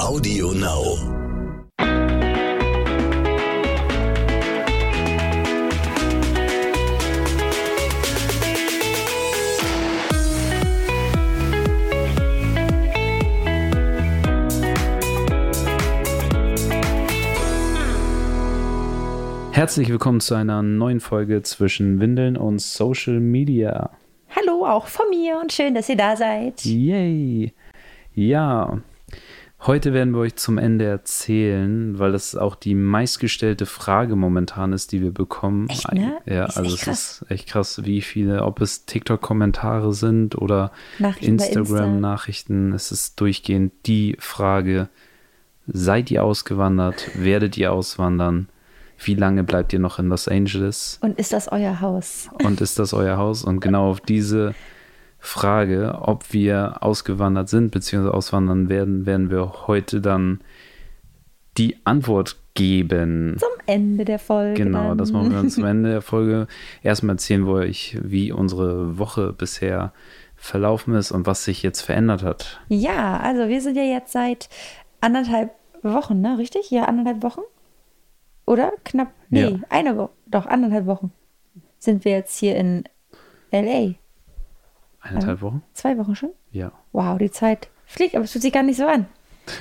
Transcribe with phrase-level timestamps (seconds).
[0.00, 0.98] Audio Now.
[19.52, 23.90] Herzlich willkommen zu einer neuen Folge zwischen Windeln und Social Media.
[24.34, 26.64] Hallo auch von mir und schön, dass ihr da seid.
[26.64, 27.52] Yay!
[28.14, 28.80] Ja,
[29.66, 34.92] heute werden wir euch zum Ende erzählen, weil das auch die meistgestellte Frage momentan ist,
[34.92, 35.68] die wir bekommen.
[35.68, 36.18] Echt, ne?
[36.26, 41.36] Ja, Ist also es ist echt krass, wie viele, ob es TikTok-Kommentare sind oder Nachrichten
[41.36, 41.60] bei Insta.
[41.60, 42.72] Instagram-Nachrichten.
[42.72, 44.88] Es ist durchgehend die Frage,
[45.66, 47.10] seid ihr ausgewandert?
[47.14, 48.48] Werdet ihr auswandern?
[48.98, 50.98] Wie lange bleibt ihr noch in Los Angeles?
[51.00, 52.28] Und ist das euer Haus?
[52.42, 53.44] Und ist das euer Haus?
[53.44, 54.54] Und genau auf diese
[55.24, 58.08] Frage, ob wir ausgewandert sind bzw.
[58.08, 60.40] auswandern werden, werden wir heute dann
[61.56, 63.36] die Antwort geben.
[63.38, 64.54] Zum Ende der Folge.
[64.64, 64.98] Genau, dann.
[64.98, 66.46] das machen wir dann zum Ende der Folge.
[66.82, 69.92] Erstmal erzählen wir euch, wie unsere Woche bisher
[70.36, 72.60] verlaufen ist und was sich jetzt verändert hat.
[72.68, 74.48] Ja, also wir sind ja jetzt seit
[75.00, 76.38] anderthalb Wochen, ne?
[76.38, 76.70] Richtig?
[76.70, 77.40] Ja, anderthalb Wochen?
[78.46, 78.72] Oder?
[78.84, 79.12] Knapp?
[79.30, 79.58] Nee, Ja.
[79.70, 80.10] eine Woche.
[80.26, 81.12] Doch, anderthalb Wochen.
[81.78, 82.84] Sind wir jetzt hier in
[83.50, 83.94] L.A.
[85.04, 85.62] Eineinhalb Wochen?
[85.74, 86.30] Zwei Wochen schon?
[86.50, 86.72] Ja.
[86.92, 89.06] Wow, die Zeit fliegt, aber es fühlt sich gar nicht so an.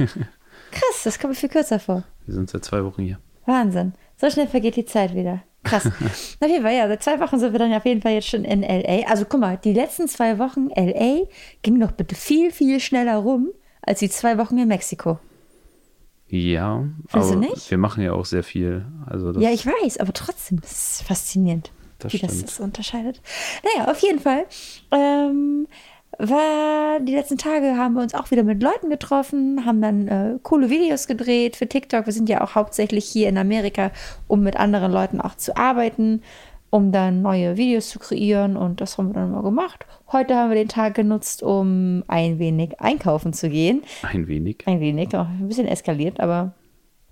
[0.72, 2.04] Krass, das kommt mir viel kürzer vor.
[2.26, 3.20] Wir sind seit zwei Wochen hier.
[3.46, 3.94] Wahnsinn.
[4.18, 5.44] So schnell vergeht die Zeit wieder.
[5.64, 5.86] Krass.
[6.40, 8.46] auf jeden Fall, ja, seit zwei Wochen sind wir dann auf jeden Fall jetzt schon
[8.46, 9.10] in L.A.
[9.10, 11.28] Also guck mal, die letzten zwei Wochen L.A.
[11.62, 13.50] ging doch bitte viel, viel schneller rum
[13.82, 15.20] als die zwei Wochen in Mexiko.
[16.28, 17.70] Ja, Findest du aber nicht?
[17.70, 18.86] wir machen ja auch sehr viel.
[19.06, 21.72] Also Ja, ich weiß, aber trotzdem, das ist faszinierend,
[22.04, 22.48] Das wie das stimmt.
[22.48, 23.22] das unterscheidet.
[23.64, 24.46] Naja, auf jeden Fall.
[24.92, 25.68] Ähm,
[26.20, 30.40] war die letzten Tage haben wir uns auch wieder mit Leuten getroffen, haben dann äh,
[30.44, 32.06] coole Videos gedreht für TikTok.
[32.06, 33.92] Wir sind ja auch hauptsächlich hier in Amerika,
[34.28, 36.22] um mit anderen Leuten auch zu arbeiten,
[36.70, 39.86] um dann neue Videos zu kreieren und das haben wir dann mal gemacht.
[40.12, 43.84] Heute haben wir den Tag genutzt, um ein wenig einkaufen zu gehen.
[44.04, 44.58] ein wenig.
[44.66, 46.54] Ein wenig, auch ein bisschen eskaliert, aber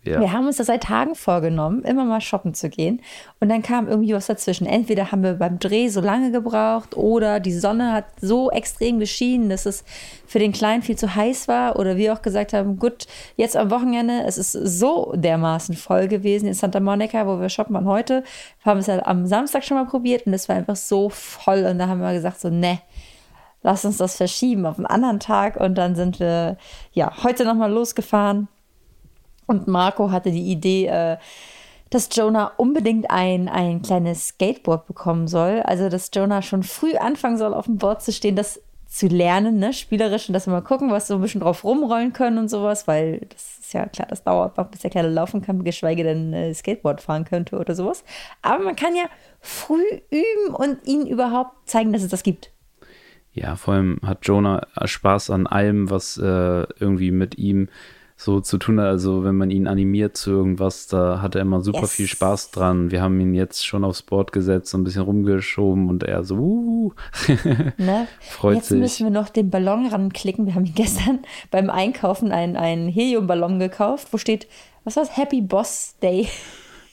[0.04, 0.20] Ja.
[0.20, 3.02] wir haben uns das seit Tagen vorgenommen, immer mal shoppen zu gehen.
[3.40, 4.66] Und dann kam irgendwie was dazwischen.
[4.66, 9.50] Entweder haben wir beim Dreh so lange gebraucht oder die Sonne hat so extrem geschienen,
[9.50, 9.84] dass es
[10.26, 11.78] für den Kleinen viel zu heiß war.
[11.78, 16.48] Oder wir auch gesagt haben, gut, jetzt am Wochenende, es ist so dermaßen voll gewesen
[16.48, 18.24] in Santa Monica, wo wir shoppen waren heute.
[18.64, 21.64] Wir haben es halt am Samstag schon mal probiert und es war einfach so voll.
[21.66, 22.80] Und da haben wir gesagt, so, ne,
[23.62, 25.58] lass uns das verschieben auf einen anderen Tag.
[25.58, 26.58] Und dann sind wir
[26.92, 28.48] ja heute nochmal losgefahren.
[29.46, 31.18] Und Marco hatte die Idee, äh,
[31.90, 35.62] dass Jonah unbedingt ein, ein kleines Skateboard bekommen soll.
[35.66, 39.58] Also, dass Jonah schon früh anfangen soll, auf dem Board zu stehen, das zu lernen,
[39.58, 42.50] ne, spielerisch und dass wir mal gucken, was so ein bisschen drauf rumrollen können und
[42.50, 46.04] sowas, weil das ist ja klar, das dauert noch, bis der Kleine laufen kann, geschweige
[46.04, 48.04] denn äh, Skateboard fahren könnte oder sowas.
[48.42, 49.06] Aber man kann ja
[49.40, 52.52] früh üben und ihnen überhaupt zeigen, dass es das gibt.
[53.32, 57.70] Ja, vor allem hat Jonah Spaß an allem, was äh, irgendwie mit ihm
[58.24, 58.86] so zu tun hat.
[58.88, 61.92] Also wenn man ihn animiert zu irgendwas, da hat er immer super Yes.
[61.94, 62.92] viel Spaß dran.
[62.92, 66.36] Wir haben ihn jetzt schon aufs Board gesetzt, so ein bisschen rumgeschoben und er so,
[66.36, 66.94] uh,
[67.78, 68.08] Ne?
[68.20, 68.80] Freut Jetzt sich.
[68.80, 70.46] müssen wir noch den Ballon ranklicken.
[70.46, 74.48] Wir haben gestern beim Einkaufen einen, einen Heliumballon gekauft, wo steht,
[74.84, 75.18] was war's?
[75.18, 76.28] Happy Boss Day.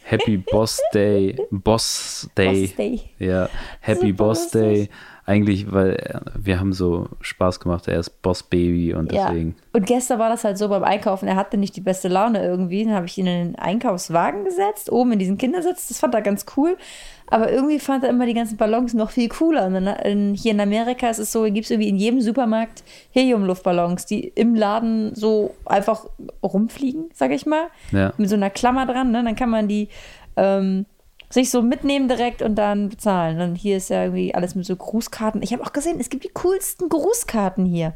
[0.05, 2.69] Happy Boss Day, Boss Day.
[2.69, 3.01] Boss Day.
[3.19, 3.51] Ja,
[3.81, 4.91] Happy Super Boss lustig.
[5.29, 9.57] Eigentlich, weil äh, wir haben so Spaß gemacht, er ist Boss Baby und deswegen.
[9.59, 9.65] Ja.
[9.75, 12.83] Und gestern war das halt so beim Einkaufen, er hatte nicht die beste Laune irgendwie.
[12.83, 15.89] Dann habe ich ihn in den Einkaufswagen gesetzt, oben in diesen Kindersitz.
[15.89, 16.79] Das fand er ganz cool.
[17.27, 19.67] Aber irgendwie fand er immer die ganzen Ballons noch viel cooler.
[19.67, 24.07] Und in, hier in Amerika ist es so, gibt es irgendwie in jedem Supermarkt Heliumluftballons,
[24.07, 26.07] die im Laden so einfach
[26.43, 27.67] rumfliegen, sag ich mal.
[27.93, 28.15] Ja.
[28.17, 29.11] Mit so einer Klammer dran.
[29.11, 29.23] Ne?
[29.23, 29.89] Dann kann man die
[30.37, 30.87] ähm,
[31.31, 33.41] sich so mitnehmen direkt und dann bezahlen.
[33.41, 35.43] Und hier ist ja irgendwie alles mit so Grußkarten.
[35.43, 37.95] Ich habe auch gesehen, es gibt die coolsten Grußkarten hier.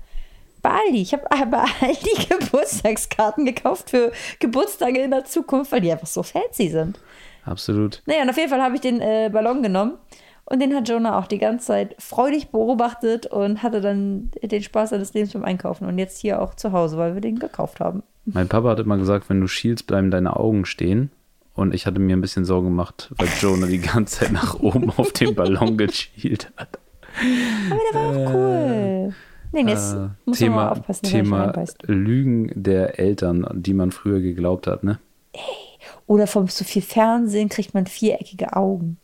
[0.60, 1.02] Bei Aldi.
[1.02, 6.22] Ich habe bei Aldi Geburtstagskarten gekauft für Geburtstage in der Zukunft, weil die einfach so
[6.22, 6.98] fancy sind.
[7.44, 8.02] Absolut.
[8.06, 9.94] Naja, und auf jeden Fall habe ich den äh, Ballon genommen.
[10.44, 14.90] Und den hat Jonah auch die ganze Zeit freudig beobachtet und hatte dann den Spaß
[14.90, 15.86] seines Lebens beim Einkaufen.
[15.86, 18.02] Und jetzt hier auch zu Hause, weil wir den gekauft haben.
[18.24, 21.10] Mein Papa hat immer gesagt, wenn du schielst, bleiben deine Augen stehen.
[21.54, 24.90] Und ich hatte mir ein bisschen Sorgen gemacht, weil Jonah die ganze Zeit nach oben
[24.90, 26.78] auf den Ballon geschielt hat.
[27.70, 29.14] Aber der war auch cool.
[29.52, 31.52] Nee, jetzt Äh, muss man mal Thema aufpassen, Thema.
[31.82, 34.98] Lügen der Eltern, die man früher geglaubt hat, ne?
[36.06, 38.96] Oder vom zu viel Fernsehen kriegt man viereckige Augen.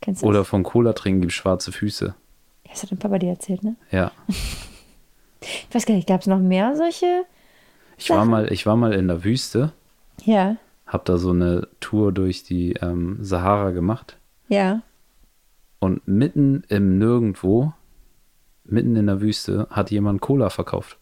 [0.00, 0.48] Kennst du Oder das?
[0.48, 2.14] von Cola trinken gibt schwarze Füße.
[2.70, 3.76] Das hat dein Papa dir erzählt, ne?
[3.90, 4.12] Ja.
[5.40, 7.24] Ich weiß gar nicht, gab es noch mehr solche?
[7.98, 9.72] Ich war mal, ich war mal in der Wüste,
[10.24, 10.56] Ja,
[10.90, 14.82] hab da so eine Tour durch die ähm, Sahara gemacht ja.
[15.78, 17.72] und mitten im Nirgendwo,
[18.64, 20.98] mitten in der Wüste, hat jemand Cola verkauft.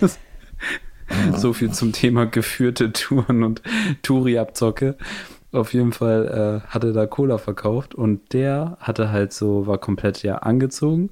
[0.00, 0.18] Das-
[1.36, 3.62] so viel zum Thema geführte Touren und
[4.02, 4.96] Touri-Abzocke.
[5.52, 9.78] Auf jeden Fall äh, hat er da Cola verkauft und der hatte halt so, war
[9.78, 11.10] komplett ja angezogen,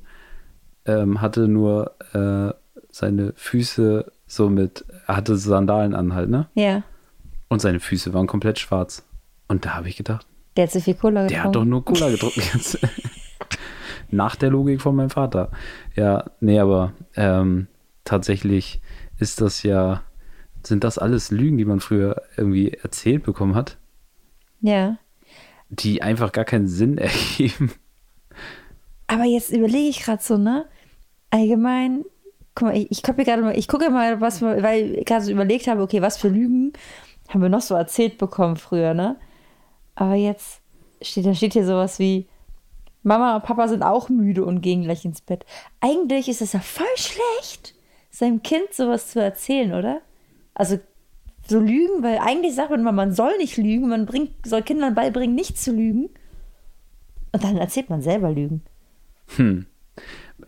[0.85, 2.53] ähm, hatte nur äh,
[2.91, 6.49] seine Füße so mit, hatte Sandalen an halt, ne?
[6.55, 6.83] Ja.
[7.49, 9.07] Und seine Füße waren komplett schwarz.
[9.49, 10.27] Und da habe ich gedacht,
[10.57, 11.35] Der hat zu viel Cola getrunken.
[11.35, 12.43] der hat doch nur Cola getrunken.
[14.11, 15.51] Nach der Logik von meinem Vater.
[15.97, 17.67] Ja, nee, aber ähm,
[18.05, 18.81] tatsächlich
[19.19, 20.03] ist das ja,
[20.63, 23.77] sind das alles Lügen, die man früher irgendwie erzählt bekommen hat,
[24.61, 24.99] Ja.
[25.69, 27.73] die einfach gar keinen Sinn ergeben.
[29.07, 30.67] Aber jetzt überlege ich gerade so, ne?
[31.31, 32.05] Allgemein,
[32.55, 35.83] guck mal, ich, ich mal, ich gucke mal, was weil ich gerade so überlegt habe,
[35.83, 36.73] okay, was für Lügen
[37.29, 39.17] haben wir noch so erzählt bekommen früher, ne?
[39.95, 40.61] Aber jetzt
[41.03, 42.27] steht, da steht hier sowas wie,
[43.03, 45.45] Mama und Papa sind auch müde und gehen gleich ins Bett.
[45.81, 47.75] Eigentlich ist es ja voll schlecht,
[48.11, 50.01] seinem Kind sowas zu erzählen, oder?
[50.55, 50.79] Also
[51.47, 54.95] so lügen, weil eigentlich sagt man immer, man soll nicht lügen, man bringt, soll Kindern
[54.95, 56.09] beibringen, nicht zu lügen.
[57.33, 58.63] Und dann erzählt man selber Lügen.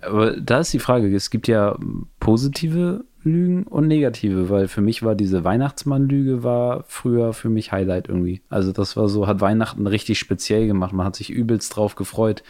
[0.01, 1.77] Aber da ist die Frage, es gibt ja
[2.21, 8.09] positive Lügen und negative, weil für mich war diese Weihnachtsmann-Lüge war früher für mich Highlight
[8.09, 8.41] irgendwie.
[8.49, 10.93] Also das war so, hat Weihnachten richtig speziell gemacht.
[10.93, 12.43] Man hat sich übelst drauf gefreut.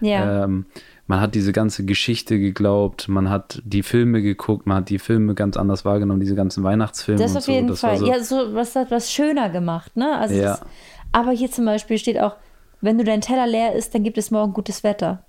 [0.00, 0.44] Ja.
[0.44, 0.66] Ähm,
[1.06, 5.34] man hat diese ganze Geschichte geglaubt, man hat die Filme geguckt, man hat die Filme
[5.34, 7.52] ganz anders wahrgenommen, diese ganzen Weihnachtsfilme Das auf so.
[7.52, 7.96] jeden das Fall.
[7.96, 10.18] So, Ja, so was hat was schöner gemacht, ne?
[10.18, 10.42] Also Ja.
[10.42, 10.60] das,
[11.12, 12.36] aber hier zum Beispiel steht auch,
[12.82, 15.24] wenn du dein Teller leer isst, dann gibt es morgen gutes Wetter.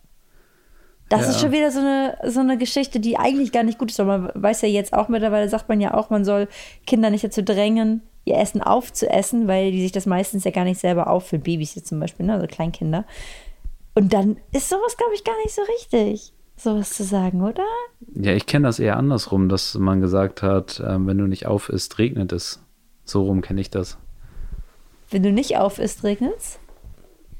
[1.10, 1.30] Das Ja.
[1.30, 4.00] ist schon wieder so eine, so eine Geschichte, die eigentlich gar nicht gut ist.
[4.00, 6.48] Aber man weiß ja jetzt auch mittlerweile, sagt man ja auch, man soll
[6.86, 10.80] Kinder nicht dazu drängen, ihr Essen aufzuessen, weil die sich das meistens ja gar nicht
[10.80, 11.42] selber auffüllen.
[11.44, 12.34] Babys jetzt zum Beispiel, ne?
[12.36, 13.06] also Kleinkinder.
[13.96, 17.66] Und dann ist sowas, glaube ich, gar nicht so richtig, sowas zu sagen, oder?
[18.16, 21.70] ja, ich kenne das eher andersrum, dass man gesagt hat, ähm, wenn du nicht auf
[21.70, 22.62] isst, regnet es.
[23.04, 23.98] So rum kenne ich das.
[25.10, 26.60] Wenn du nicht auf isst, regnet's?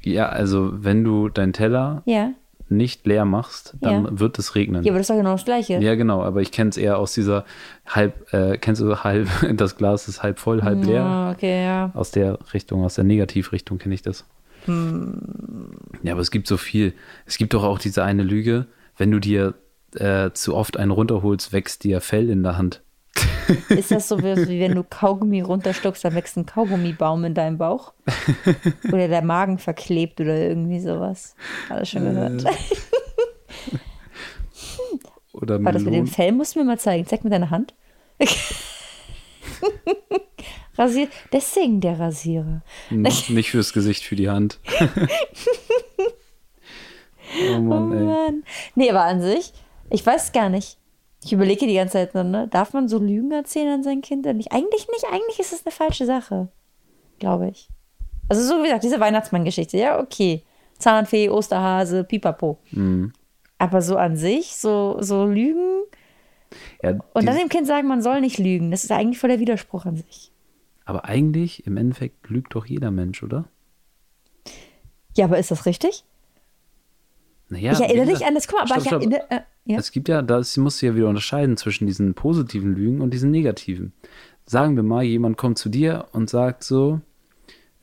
[0.02, 2.32] Ja, also wenn du deinen Teller Ja.
[2.70, 4.20] Nicht leer machst, dann Ja.
[4.20, 4.84] wird es regnen.
[4.84, 5.74] Ja, aber das ist doch genau das Gleiche.
[5.80, 7.44] Ja, genau, aber ich kenne es eher aus dieser
[7.86, 11.02] halb, äh, kennst du halb, das Glas ist halb voll, halb leer.
[11.04, 11.90] Ah, okay, ja.
[11.94, 14.24] Aus der Richtung, aus der Negativrichtung kenne ich das.
[14.66, 15.20] Hm.
[16.02, 16.92] Ja, aber es gibt so viel.
[17.26, 19.54] Es gibt doch auch diese eine Lüge, wenn du dir
[19.96, 22.82] äh, zu oft einen runterholst, wächst dir Fell in der Hand.
[23.68, 27.58] Ist das so, wie wie wenn du Kaugummi runterstuckst, dann wächst ein Kaugummibaum in deinem
[27.58, 27.92] Bauch?
[28.92, 31.34] Oder der Magen verklebt oder irgendwie sowas.
[31.68, 32.44] Alles schon gehört.
[32.44, 32.50] Äh,
[35.32, 36.06] Oder War das mit dem.
[36.06, 36.32] Fell?
[36.32, 37.06] Musst du mir mal zeigen.
[37.06, 37.74] Zeig mir deine Hand.
[40.76, 41.10] Rasiert.
[41.32, 42.62] Deswegen der Rasierer.
[42.88, 44.58] Hm, Nicht fürs Gesicht, für die Hand.
[44.80, 44.86] oh
[47.56, 48.04] Oh Mann, ey.
[48.04, 48.42] Mann.
[48.74, 49.52] Nee, aber an sich,
[49.88, 50.78] ich weiß gar nicht.
[51.22, 52.48] Ich überlege die ganze Zeit, ne?
[52.50, 54.52] darf man so Lügen erzählen an sein Kind nicht?
[54.52, 56.48] Eigentlich nicht, eigentlich ist es eine falsche Sache.
[57.18, 57.68] Glaube ich.
[58.28, 60.42] Also so wie gesagt, diese Weihnachtsmann-Geschichte, ja, okay.
[60.78, 62.58] Zahnfee, Osterhase, Pipapo.
[62.70, 63.12] Mhm.
[63.58, 65.82] Aber so an sich, so, so Lügen
[66.82, 69.40] Ja, und dann dem Kind sagen, man soll nicht lügen, das ist eigentlich voll der
[69.40, 70.32] Widerspruch an sich.
[70.86, 73.44] aber eigentlich, im Endeffekt, lügt doch jeder Mensch, oder?
[75.16, 76.04] Ja, aber ist das richtig?
[77.50, 79.00] Naja, ich erinnere dich an das, guck mal, aber Stopp, ich stopp.
[79.02, 79.78] erinnere, äh, ja.
[79.78, 83.30] Es gibt ja, das musst du ja wieder unterscheiden zwischen diesen positiven Lügen und diesen
[83.30, 83.92] negativen.
[84.46, 87.00] Sagen wir mal, jemand kommt zu dir und sagt so,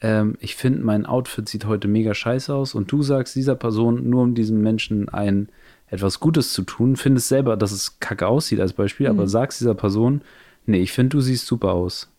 [0.02, 4.10] ähm, ich finde, mein Outfit sieht heute mega scheiße aus und du sagst dieser Person,
[4.10, 5.50] nur um diesem Menschen ein
[5.90, 9.18] etwas Gutes zu tun, findest selber, dass es kacke aussieht als Beispiel, Mhm.
[9.20, 10.22] aber sagst dieser Person,
[10.66, 12.10] nee, ich finde, du siehst super aus.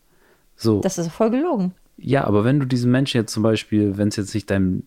[0.55, 0.81] So.
[0.81, 1.73] Das ist voll gelogen.
[1.97, 4.83] Ja, aber wenn du diesen Menschen jetzt zum Beispiel, wenn es jetzt nicht dein,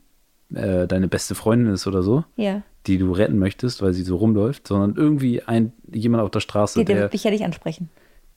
[0.55, 2.63] äh, deine beste Freundin ist oder so, Ja.
[2.87, 6.79] die du retten möchtest, weil sie so rumläuft, sondern irgendwie ein, jemand auf der Straße,
[6.81, 7.03] Der, der der.
[7.05, 7.89] wird mich ja nicht ansprechen.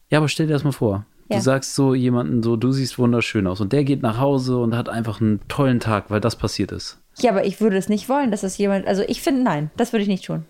[0.10, 1.06] Ja, aber stell dir das mal vor.
[1.30, 1.38] Ja.
[1.38, 4.76] Du sagst so jemanden so, du siehst wunderschön aus und der geht nach Hause und
[4.76, 7.00] hat einfach einen tollen Tag, weil das passiert ist.
[7.18, 8.86] Ja, aber ich würde es nicht wollen, dass das jemand.
[8.86, 10.46] Also ich finde, nein, das würde ich nicht tun.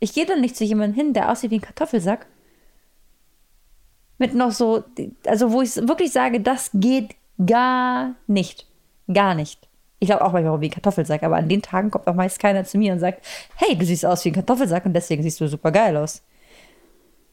[0.00, 2.26] Ich gehe dann nicht zu jemandem hin, der aussieht wie ein Kartoffelsack.
[4.18, 4.84] Mit noch so,
[5.26, 8.66] also wo ich wirklich sage, das geht gar nicht.
[9.12, 9.68] Gar nicht.
[10.04, 12.62] Ich glaube auch manchmal wie ein Kartoffelsack, aber an den Tagen kommt auch meist keiner
[12.64, 13.24] zu mir und sagt,
[13.56, 16.22] hey, du siehst aus wie ein Kartoffelsack und deswegen siehst du super geil aus.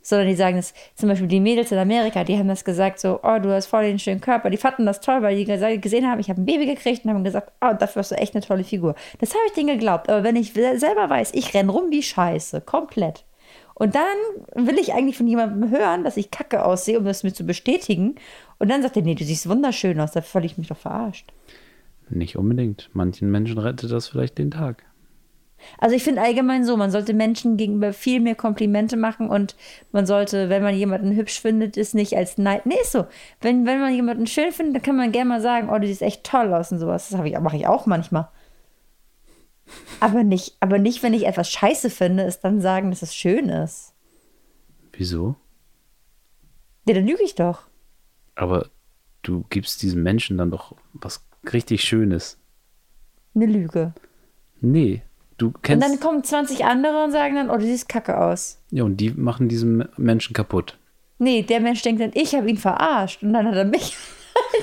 [0.01, 3.19] Sondern die sagen das, zum Beispiel die Mädels in Amerika, die haben das gesagt, so,
[3.23, 4.49] oh, du hast voll den schönen Körper.
[4.49, 7.11] Die fanden das toll, weil die gese- gesehen haben, ich habe ein Baby gekriegt und
[7.11, 8.95] haben gesagt, oh, dafür hast du echt eine tolle Figur.
[9.19, 10.09] Das habe ich denen geglaubt.
[10.09, 13.25] Aber wenn ich selber weiß, ich renn rum wie Scheiße, komplett.
[13.73, 17.33] Und dann will ich eigentlich von jemandem hören, dass ich kacke aussehe, um das mir
[17.33, 18.15] zu bestätigen.
[18.59, 20.13] Und dann sagt er, nee, du siehst wunderschön aus.
[20.13, 21.33] Da ich mich doch verarscht.
[22.11, 22.89] Nicht unbedingt.
[22.93, 24.83] Manchen Menschen rettet das vielleicht den Tag.
[25.77, 29.55] Also ich finde allgemein so, man sollte Menschen gegenüber viel mehr Komplimente machen und
[29.91, 32.65] man sollte, wenn man jemanden hübsch findet, ist nicht als Neid.
[32.65, 33.05] Nee, ist so.
[33.41, 36.01] Wenn, wenn man jemanden schön findet, dann kann man gerne mal sagen, oh, du siehst
[36.01, 37.09] echt toll aus und sowas.
[37.09, 38.29] Das ich, mache ich auch manchmal.
[39.99, 43.49] Aber nicht, aber nicht, wenn ich etwas scheiße finde, ist dann sagen, dass es schön
[43.49, 43.93] ist.
[44.93, 45.35] Wieso?
[46.87, 47.67] Ja, dann lüge ich doch.
[48.35, 48.69] Aber
[49.21, 52.37] du gibst diesem Menschen dann doch was richtig Schönes.
[53.35, 53.93] Eine Lüge.
[54.59, 55.01] Nee,
[55.37, 55.85] du kennst.
[55.85, 58.59] Und dann kommen 20 andere und sagen dann, oh, du siehst kacke aus.
[58.69, 60.77] Ja, und die machen diesen Menschen kaputt.
[61.17, 63.95] Nee, der Mensch denkt dann, ich habe ihn verarscht und dann hat er mich.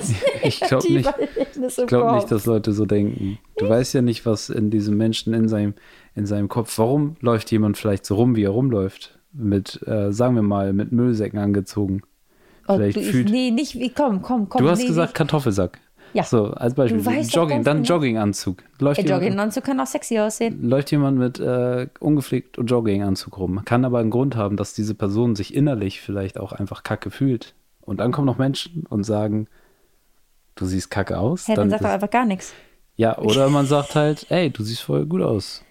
[0.43, 1.09] ich glaube nicht,
[1.55, 3.39] ich glaub nicht, dass Leute so denken.
[3.57, 5.73] Du weißt ja nicht, was in diesem Menschen in seinem,
[6.15, 9.17] in seinem Kopf, warum läuft jemand vielleicht so rum, wie er rumläuft?
[9.31, 12.01] Mit, äh, sagen wir mal, mit Müllsäcken angezogen.
[12.67, 14.61] Oh, vielleicht du, fühlt, nee, nicht wie, komm, komm, komm.
[14.61, 15.79] Du hast nee, gesagt Kartoffelsack.
[16.13, 16.23] Ja.
[16.23, 17.01] So, als Beispiel.
[17.01, 17.95] Jogging, dann genau.
[17.95, 18.63] Jogginganzug.
[18.79, 20.67] Läuft Der Jogginganzug kann auch sexy aussehen.
[20.67, 23.63] Läuft jemand mit äh, ungepflegt Jogginganzug rum.
[23.65, 27.53] Kann aber einen Grund haben, dass diese Person sich innerlich vielleicht auch einfach kacke fühlt.
[27.81, 29.47] Und dann kommen noch Menschen und sagen,
[30.55, 31.47] du siehst kacke aus.
[31.47, 32.53] Ja, dann, dann sagt er einfach gar nichts.
[32.95, 35.63] Ja, oder man sagt halt, ey, du siehst voll gut aus.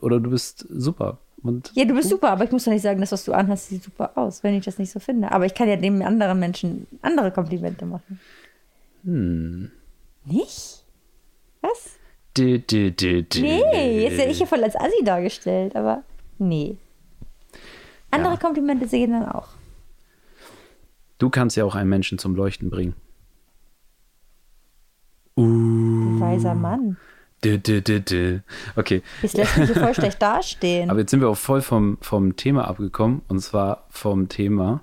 [0.00, 1.18] Oder du bist super.
[1.42, 3.68] Und ja, du bist super, aber ich muss doch nicht sagen, dass was du anhast,
[3.68, 5.30] sieht super aus, wenn ich das nicht so finde.
[5.30, 8.18] Aber ich kann ja dem anderen Menschen andere Komplimente machen.
[9.06, 9.70] Hm.
[10.24, 10.84] Nicht?
[11.62, 11.96] Was?
[12.34, 13.40] Du, du, du, du.
[13.40, 16.02] Nee, jetzt werde ich ja voll als Assi dargestellt, aber
[16.38, 16.76] nee.
[18.10, 18.38] Andere ja.
[18.38, 19.48] Komplimente sehen dann auch.
[21.18, 22.94] Du kannst ja auch einen Menschen zum Leuchten bringen.
[25.36, 26.20] Uh.
[26.20, 26.96] Weiser Mann.
[27.42, 28.42] Du, du, du, du.
[28.74, 29.02] Okay.
[29.22, 30.90] Jetzt lässt mich voll schlecht dastehen.
[30.90, 33.22] Aber jetzt sind wir auch voll vom, vom Thema abgekommen.
[33.28, 34.82] Und zwar vom Thema,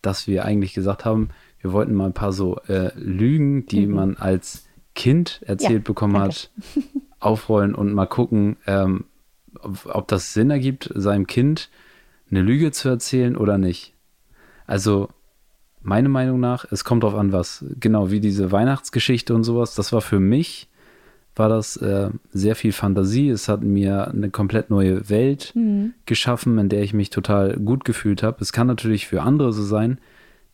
[0.00, 1.28] dass wir eigentlich gesagt haben,
[1.62, 3.94] wir wollten mal ein paar so äh, Lügen, die mhm.
[3.94, 6.28] man als Kind erzählt ja, bekommen danke.
[6.28, 6.50] hat,
[7.20, 9.04] aufrollen und mal gucken, ähm,
[9.60, 11.70] ob, ob das Sinn ergibt, seinem Kind
[12.30, 13.94] eine Lüge zu erzählen oder nicht.
[14.66, 15.08] Also
[15.82, 19.92] meiner Meinung nach, es kommt darauf an, was, genau wie diese Weihnachtsgeschichte und sowas, das
[19.92, 20.68] war für mich,
[21.34, 23.30] war das äh, sehr viel Fantasie.
[23.30, 25.94] Es hat mir eine komplett neue Welt mhm.
[26.04, 28.38] geschaffen, in der ich mich total gut gefühlt habe.
[28.40, 29.98] Es kann natürlich für andere so sein,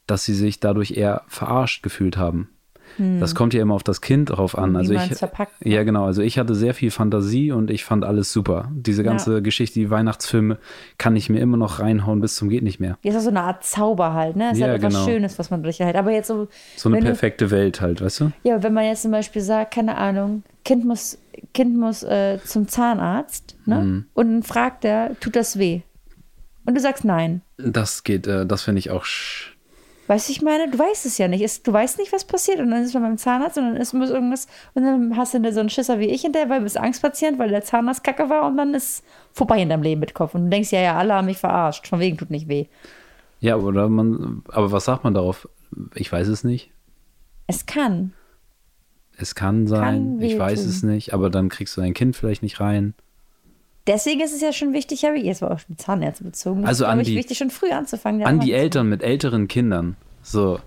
[0.08, 2.50] dass sie sich dadurch eher verarscht gefühlt haben.
[2.96, 3.20] Hm.
[3.20, 4.74] Das kommt ja immer auf das Kind drauf an.
[4.74, 5.52] Also ich, verpackt.
[5.64, 6.04] ja genau.
[6.04, 8.70] Also ich hatte sehr viel Fantasie und ich fand alles super.
[8.72, 9.40] Diese ganze ja.
[9.40, 10.58] Geschichte, die Weihnachtsfilme,
[10.96, 12.98] kann ich mir immer noch reinhauen bis zum geht nicht mehr.
[13.02, 14.50] Ja, ist auch so eine Art Zauber halt, ne?
[14.52, 15.06] Es ja, ist halt etwas genau.
[15.06, 15.96] Schönes, was man durchhält.
[15.96, 18.32] Aber jetzt so so eine perfekte du, Welt halt, weißt du?
[18.42, 21.18] Ja, wenn man jetzt zum Beispiel sagt, keine Ahnung, Kind muss
[21.54, 23.76] Kind muss äh, zum Zahnarzt, ne?
[23.76, 24.04] Mhm.
[24.14, 25.82] Und dann fragt er, tut das weh?
[26.66, 27.42] Und du sagst nein.
[27.56, 29.04] Das geht, äh, das finde ich auch
[30.08, 31.66] Weißt du, ich meine, du weißt es ja nicht.
[31.66, 32.60] du weißt nicht, was passiert.
[32.60, 34.48] Und dann ist man beim Zahnarzt und dann ist muss irgendwas.
[34.72, 37.50] Und dann hast du so einen Schisser wie ich hinterher, weil du bist Angstpatient, weil
[37.50, 40.34] der Zahnarzt kacke war und dann ist vorbei in deinem Leben mit Kopf.
[40.34, 41.86] Und du denkst, ja, ja, alle haben mich verarscht.
[41.86, 42.66] Von wegen tut nicht weh.
[43.40, 44.42] Ja, oder man.
[44.48, 45.46] Aber was sagt man darauf?
[45.94, 46.72] Ich weiß es nicht.
[47.46, 48.14] Es kann.
[49.18, 50.70] Es kann sein, kann ich weiß tun.
[50.70, 52.94] es nicht, aber dann kriegst du dein Kind vielleicht nicht rein.
[53.88, 56.66] Deswegen ist es ja schon wichtig, habe ich jetzt war auch schon Zahnärzte bezogen.
[56.66, 58.23] Also an die, wichtig, schon früh anzufangen.
[58.25, 59.97] An die Eltern mit älteren Kindern.
[60.23, 60.61] So,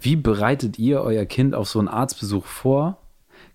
[0.00, 2.96] wie bereitet ihr euer Kind auf so einen Arztbesuch vor?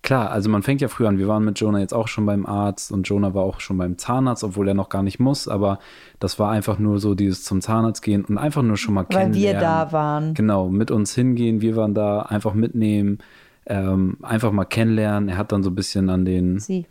[0.02, 1.18] Klar, also man fängt ja früh an.
[1.18, 3.98] Wir waren mit Jonah jetzt auch schon beim Arzt und Jonah war auch schon beim
[3.98, 5.48] Zahnarzt, obwohl er noch gar nicht muss.
[5.48, 5.80] Aber
[6.20, 9.24] das war einfach nur so dieses zum Zahnarzt gehen und einfach nur schon mal Weil
[9.24, 9.60] kennenlernen.
[9.60, 10.34] Weil wir da waren.
[10.34, 11.60] Genau, mit uns hingehen.
[11.60, 13.18] Wir waren da, einfach mitnehmen,
[13.66, 15.28] ähm, einfach mal kennenlernen.
[15.28, 16.60] Er hat dann so ein bisschen an den.
[16.60, 16.86] Sie.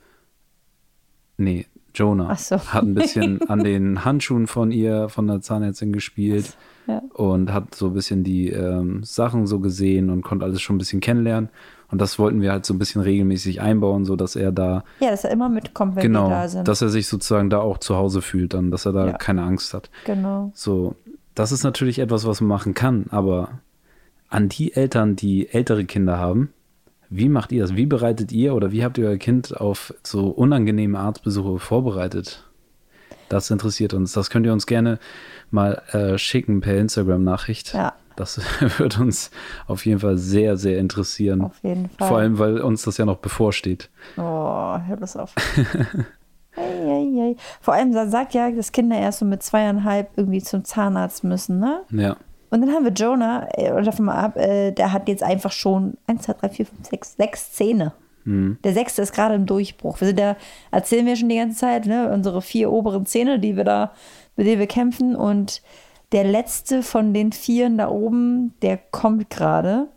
[1.38, 2.58] Nee, Jonah so.
[2.60, 6.56] hat ein bisschen an den Handschuhen von ihr, von der Zahnärztin gespielt
[6.88, 7.02] ja.
[7.14, 10.80] und hat so ein bisschen die ähm, Sachen so gesehen und konnte alles schon ein
[10.80, 11.50] bisschen kennenlernen.
[11.90, 14.84] Und das wollten wir halt so ein bisschen regelmäßig einbauen, so dass er da.
[15.00, 16.68] Ja, dass er immer mitkommt, wenn genau, wir da sind.
[16.68, 19.14] Dass er sich sozusagen da auch zu Hause fühlt, dann, dass er da ja.
[19.14, 19.90] keine Angst hat.
[20.06, 20.52] Genau.
[20.54, 20.96] So,
[21.34, 23.62] das ist natürlich etwas, was man machen kann, aber
[24.30, 26.52] an die Eltern, die ältere Kinder haben,
[27.10, 27.76] wie macht ihr das?
[27.76, 32.44] Wie bereitet ihr oder wie habt ihr euer Kind auf so unangenehme Arztbesuche vorbereitet?
[33.30, 34.14] Das interessiert uns.
[34.14, 35.00] Das könnt ihr uns gerne
[35.52, 37.74] mal äh, schicken per Instagram-Nachricht.
[37.74, 37.94] Ja.
[38.16, 38.42] Das
[38.80, 39.32] wird uns
[39.68, 41.42] auf jeden Fall sehr, sehr interessieren.
[41.42, 42.08] Auf jeden Fall.
[42.08, 43.90] Vor allem, weil uns das ja noch bevorsteht.
[44.18, 45.34] Oh, hör das auf.
[47.62, 51.82] Vor allem sagt ja, dass Kinder erst so mit zweieinhalb irgendwie zum Zahnarzt müssen, ne?
[51.92, 52.18] Ja.
[52.50, 55.96] Und dann haben wir Jonah, äh, davon mal ab, äh, der hat jetzt einfach schon
[56.08, 57.94] 1, 2, 3, 4, 5, 6, 6 Zähne.
[58.24, 58.58] Mhm.
[58.64, 60.00] Der sechste ist gerade im Durchbruch.
[60.02, 60.36] Wir sind ja,
[60.72, 63.92] erzählen wir schon die ganze Zeit, ne, unsere vier oberen Zähne, die wir da
[64.36, 65.16] mit dem wir kämpfen.
[65.16, 65.62] Und
[66.12, 69.88] der letzte von den Vieren da oben, der kommt gerade.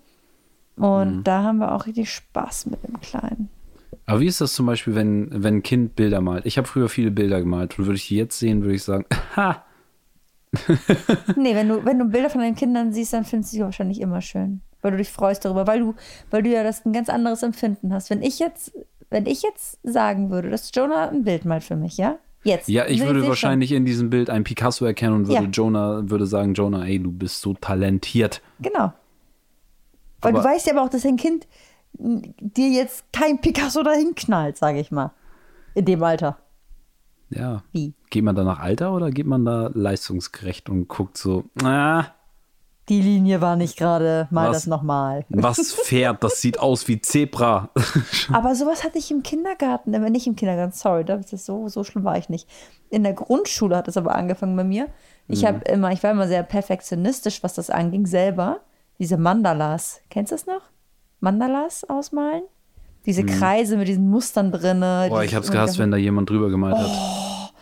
[0.77, 1.25] Und Mhm.
[1.25, 3.49] da haben wir auch richtig Spaß mit dem Kleinen.
[4.07, 6.47] Aber wie ist das zum Beispiel, wenn, wenn ein Kind Bilder malt?
[6.47, 9.05] Ich habe früher viele Bilder gemalt und würde ich die jetzt sehen, würde ich sagen,
[9.37, 9.63] ha,
[11.37, 14.01] Nee, wenn du, wenn du Bilder von deinen Kindern siehst, dann findest du sie wahrscheinlich
[14.01, 14.61] immer schön.
[14.83, 15.95] Weil du dich freust darüber, weil du,
[16.31, 18.11] weil du ja das ein ganz anderes Empfinden hast.
[18.11, 18.73] Wenn ich jetzt,
[19.11, 22.19] wenn ich jetzt sagen würde, dass Jonah ein Bild malt für mich, ja?
[22.43, 22.69] Jetzt.
[22.69, 23.29] Ja, ich würde sehe schon.
[23.29, 25.51] wahrscheinlich in diesem Bild einen Picasso erkennen und würde Ja.
[25.51, 28.41] Jonah, würde sagen, Jonah, ey, du bist so talentiert.
[28.61, 28.93] Genau.
[30.23, 31.47] Weil Aber- du weißt ja aber auch, dass dein Kind
[31.93, 35.13] dir jetzt kein Picasso dahin knallt, sage ich mal.
[35.75, 36.39] In dem Alter.
[37.31, 37.63] Ja.
[37.73, 37.95] Wie?
[38.11, 42.07] Geht man da nach Alter oder geht man da leistungsgerecht und guckt so, ah,
[42.89, 44.59] Die Linie war nicht gerade, mal Was?
[44.59, 45.25] das nochmal.
[45.31, 47.71] was Pferd, das sieht aus wie Zebra.
[48.33, 51.85] Aber sowas hatte ich im Kindergarten, äh, nicht im Kindergarten, sorry, das ist so, so
[51.85, 52.49] schlimm war ich nicht.
[52.91, 54.89] In der Grundschule hat es aber angefangen bei mir.
[55.29, 58.63] Ich habe immer, ich war immer sehr perfektionistisch, was das anging, selber.
[58.99, 60.01] Diese Mandalas.
[60.11, 60.63] Kennst du das noch?
[61.21, 62.43] Mandalas ausmalen?
[63.07, 65.07] Diese Kreise mit diesen Mustern drinne.
[65.09, 67.53] Boah, ich hab's gehasst, wenn da jemand drüber gemalt hat.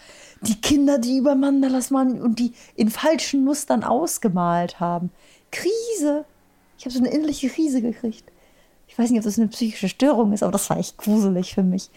[0.42, 5.11] Die Kinder, die über Mandalas malen und die in falschen Mustern ausgemalt haben.
[5.50, 6.25] Krise.
[6.76, 8.30] Ich habe so eine innerliche Krise gekriegt.
[8.87, 11.62] Ich weiß nicht, ob das eine psychische Störung ist, aber das war echt gruselig für
[11.62, 11.90] mich.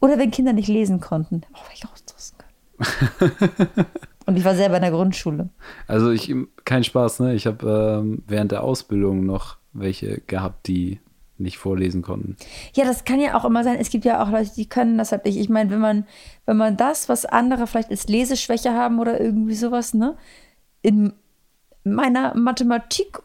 [0.00, 1.42] Oder wenn Kinder nicht lesen konnten.
[1.54, 3.86] Oh, ich austasten können.
[4.26, 5.50] und ich war selber in der Grundschule.
[5.86, 7.34] Also ich, kein Spaß, ne?
[7.34, 11.00] Ich habe ähm, während der Ausbildung noch welche gehabt, die
[11.38, 12.36] nicht vorlesen konnten.
[12.74, 13.78] Ja, das kann ja auch immer sein.
[13.78, 15.38] Es gibt ja auch Leute, die können das halt nicht.
[15.38, 16.06] Ich meine, wenn man,
[16.46, 20.16] wenn man das, was andere vielleicht als Leseschwäche haben oder irgendwie sowas, ne,
[20.82, 21.12] in
[21.84, 23.20] meiner Mathematik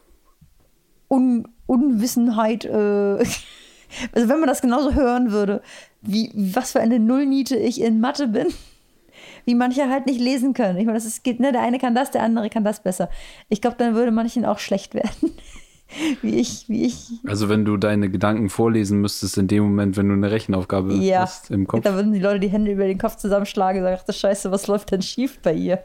[1.08, 3.18] Un Unwissenheit, äh,
[4.12, 5.62] also wenn man das genauso hören würde,
[6.02, 8.48] wie was für eine Nullniete ich in Mathe bin,
[9.44, 10.78] wie manche halt nicht lesen können.
[10.78, 13.08] Ich meine, das ist, geht, ne, der eine kann das, der andere kann das besser.
[13.48, 15.32] Ich glaube, dann würde manchen auch schlecht werden.
[16.22, 20.08] wie ich, wie ich Also wenn du deine Gedanken vorlesen müsstest in dem Moment, wenn
[20.08, 21.82] du eine Rechenaufgabe Ja, hast im Kopf.
[21.82, 24.50] da würden die Leute die Hände über den Kopf zusammenschlagen und sagen, ach du Scheiße,
[24.50, 25.80] was läuft denn schief bei ihr?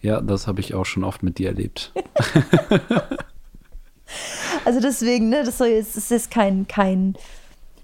[0.00, 1.92] Ja, das habe ich auch schon oft mit dir erlebt.
[4.64, 7.14] Also deswegen, ne, das soll jetzt, es ist kein, kein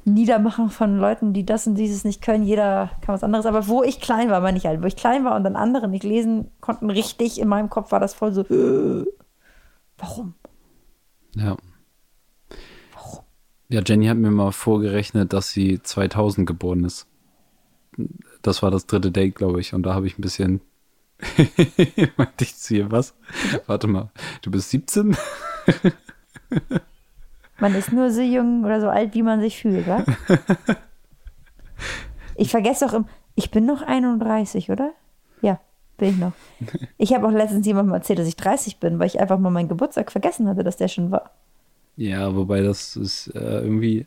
[0.04, 2.42] Niedermachen von Leuten, die das und dieses nicht können.
[2.44, 3.46] Jeder kann was anderes.
[3.46, 5.86] Aber wo ich klein war, meine ich halt, wo ich klein war und dann andere
[5.88, 8.44] nicht lesen konnten, richtig in meinem Kopf war das voll so,
[9.98, 10.34] warum?
[11.34, 11.56] Ja.
[13.68, 17.06] Ja, Jenny hat mir mal vorgerechnet, dass sie 2000 geboren ist.
[18.42, 19.72] Das war das dritte Date, glaube ich.
[19.72, 20.60] Und da habe ich ein bisschen.
[22.16, 23.14] Meinte ich zu ihr, was?
[23.66, 24.10] Warte mal,
[24.42, 25.16] du bist 17?
[27.60, 30.04] Man ist nur so jung oder so alt, wie man sich fühlt, wa?
[32.34, 34.92] Ich vergesse auch im, ich bin noch 31, oder?
[36.02, 36.32] Bin ich noch.
[36.98, 39.68] Ich habe auch letztens jemandem erzählt, dass ich 30 bin, weil ich einfach mal meinen
[39.68, 41.30] Geburtstag vergessen hatte, dass der schon war.
[41.96, 44.06] Ja, wobei das ist äh, irgendwie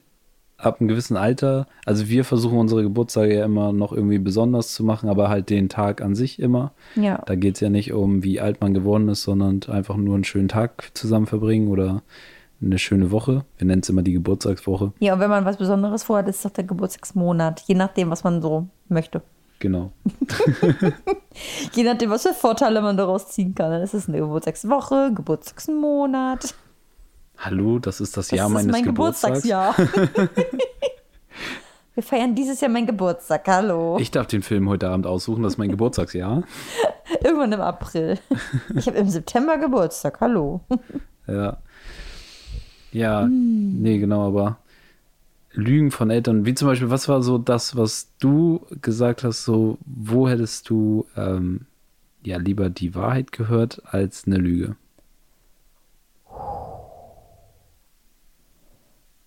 [0.58, 1.68] ab einem gewissen Alter.
[1.86, 5.70] Also wir versuchen unsere Geburtstage ja immer noch irgendwie besonders zu machen, aber halt den
[5.70, 6.74] Tag an sich immer.
[6.96, 7.24] Ja.
[7.26, 10.26] Da geht es ja nicht um, wie alt man geworden ist, sondern einfach nur einen
[10.26, 12.02] schönen Tag zusammen verbringen oder
[12.62, 13.46] eine schöne Woche.
[13.58, 14.92] Wir nennen es immer die Geburtstagswoche.
[15.00, 17.62] Ja, und wenn man was Besonderes vorhat, ist es doch der Geburtstagsmonat.
[17.68, 19.22] Je nachdem, was man so möchte.
[19.60, 19.92] Genau.
[21.74, 23.72] Je nachdem, was für Vorteile man daraus ziehen kann.
[23.72, 26.54] Dann ist es eine Geburtstagswoche, Geburtstagsmonat.
[27.38, 29.44] Hallo, das ist das Das Jahr ist meines mein Geburtstags.
[29.44, 29.76] Geburtstagsjahr.
[31.96, 33.48] Wir feiern dieses Jahr meinen Geburtstag.
[33.48, 33.98] Hallo.
[34.00, 36.44] Ich darf den Film heute Abend aussuchen, das ist mein Geburtstagsjahr.
[37.24, 38.20] Irgendwann im April.
[38.76, 40.20] Ich habe im September Geburtstag.
[40.20, 40.60] Hallo.
[41.28, 41.58] Ja.
[42.92, 44.58] Ja, nee, genau, aber
[45.56, 49.78] Lügen von Eltern, wie zum Beispiel, was war so das, was du gesagt hast, so,
[49.86, 51.66] wo hättest du ähm,
[52.24, 54.76] ja lieber die Wahrheit gehört als eine Lüge?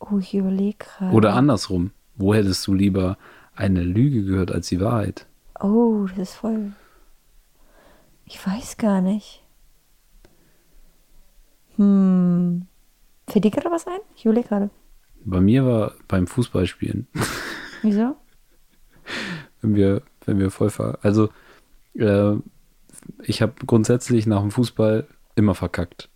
[0.01, 1.15] Oh, ich überlege gerade.
[1.15, 3.19] Oder andersrum, wo hättest du lieber
[3.55, 5.27] eine Lüge gehört als die Wahrheit?
[5.61, 6.73] Oh, das ist voll.
[8.25, 9.43] Ich weiß gar nicht.
[11.77, 12.67] Hm.
[13.27, 14.01] Fällt dir gerade was ein?
[14.17, 14.71] Ich überlege gerade.
[15.25, 17.07] Bei mir war beim Fußballspielen,
[17.83, 18.17] Wieso?
[19.61, 21.29] wenn wir, wenn wir voll ver also
[21.95, 22.35] äh,
[23.23, 26.11] ich habe grundsätzlich nach dem Fußball immer verkackt.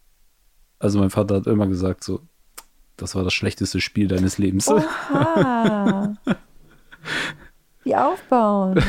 [0.78, 2.20] Also mein Vater hat immer gesagt so,
[2.96, 4.68] das war das schlechteste Spiel deines Lebens.
[4.68, 4.76] Oh.
[5.12, 6.16] Oha.
[7.84, 8.80] Wie aufbauen.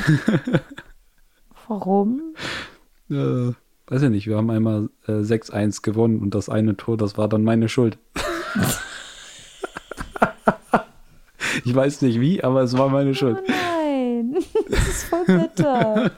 [1.68, 2.36] Warum?
[3.10, 3.54] Äh,
[3.88, 7.28] weiß ja nicht, wir haben einmal äh, 6-1 gewonnen und das eine Tor, das war
[7.28, 7.98] dann meine Schuld.
[11.64, 13.38] ich weiß nicht wie, aber es war meine Schuld.
[13.42, 14.36] Oh nein.
[14.70, 16.12] Das ist voll bitter.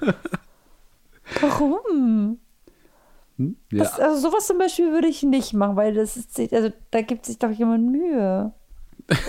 [1.41, 2.39] Warum?
[3.37, 3.55] Hm?
[3.71, 3.83] Ja.
[3.83, 7.25] Das, also sowas zum Beispiel würde ich nicht machen, weil das ist, also da gibt
[7.25, 8.51] sich doch jemand Mühe.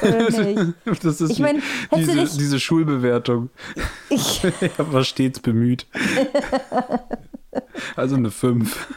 [0.03, 1.05] Oder nicht?
[1.05, 3.51] Das ist Ich mein, wie- hättest du diese, nicht- diese Schulbewertung.
[4.09, 4.43] Ich,
[4.79, 5.87] Er war stets bemüht.
[7.97, 8.95] also eine 5.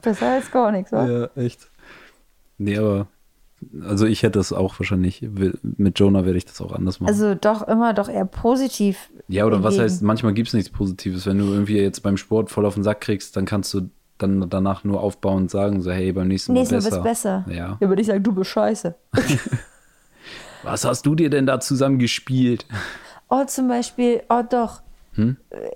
[0.00, 1.06] besser als gar nichts, wa?
[1.06, 1.68] Ja, echt.
[2.58, 3.08] Nee, aber
[3.86, 5.22] also ich hätte das auch wahrscheinlich,
[5.62, 7.08] mit Jonah werde ich das auch anders machen.
[7.10, 9.10] Also doch immer doch eher positiv.
[9.28, 9.84] ja, oder was entgegen.
[9.90, 11.26] heißt, manchmal gibt es nichts Positives.
[11.26, 14.48] Wenn du irgendwie jetzt beim Sport voll auf den Sack kriegst, dann kannst du dann
[14.50, 17.44] danach nur aufbauen und sagen, so, hey, beim nächsten Mal Nächstes Mal besser.
[17.44, 17.54] bist besser.
[17.56, 17.76] Ja.
[17.80, 18.94] Ja, würde ich sagen, du bist scheiße.
[20.62, 22.66] Was hast du dir denn da zusammen gespielt?
[23.28, 24.82] Oh, zum Beispiel, oh doch.
[25.14, 25.36] Hm?
[25.50, 25.70] Äh,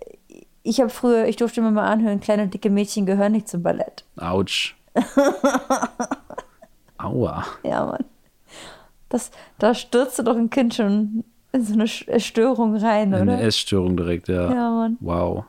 [0.62, 4.04] Ich habe früher, ich durfte mir mal anhören, kleine dicke Mädchen gehören nicht zum Ballett.
[4.16, 4.76] Autsch.
[6.98, 7.44] Aua.
[7.62, 8.04] Ja, Mann.
[9.08, 13.40] Das, da stürzte doch ein Kind schon in so eine Sch- Störung rein, Eine oder?
[13.42, 14.52] Essstörung direkt, ja.
[14.52, 14.96] Ja, Mann.
[15.00, 15.44] Wow.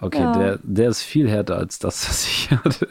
[0.00, 0.32] Okay, Ja.
[0.32, 2.88] der, der ist viel härter als das, was ich hatte.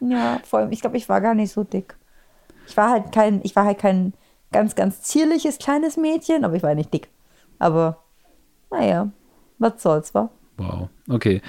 [0.00, 1.96] Ja, vor allem, ich glaube, ich war gar nicht so dick.
[2.66, 4.12] Ich war halt kein, ich war halt kein
[4.52, 7.08] ganz, ganz zierliches kleines Mädchen, aber ich war nicht dick.
[7.58, 7.98] Aber,
[8.70, 9.10] naja,
[9.58, 10.30] was soll's, wa?
[10.58, 10.88] Wow.
[11.08, 11.40] Okay.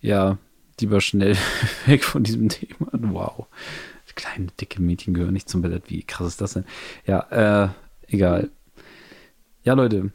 [0.00, 0.38] Ja,
[0.80, 1.36] lieber schnell
[1.86, 2.88] weg von diesem Thema.
[2.92, 3.46] Wow.
[4.16, 5.84] Kleine, dicke Mädchen gehören nicht zum Ballett.
[5.88, 6.64] Wie krass ist das denn?
[7.06, 7.68] Ja, äh,
[8.08, 8.50] egal.
[9.62, 10.10] Ja, Leute.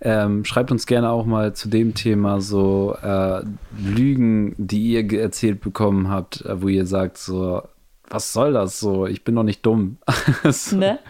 [0.00, 3.42] Ähm, schreibt uns gerne auch mal zu dem Thema so äh,
[3.76, 7.62] Lügen, die ihr erzählt bekommen habt, äh, wo ihr sagt so,
[8.08, 9.06] was soll das so?
[9.06, 9.98] Ich bin doch nicht dumm.
[10.44, 10.76] So.
[10.76, 11.00] Ne?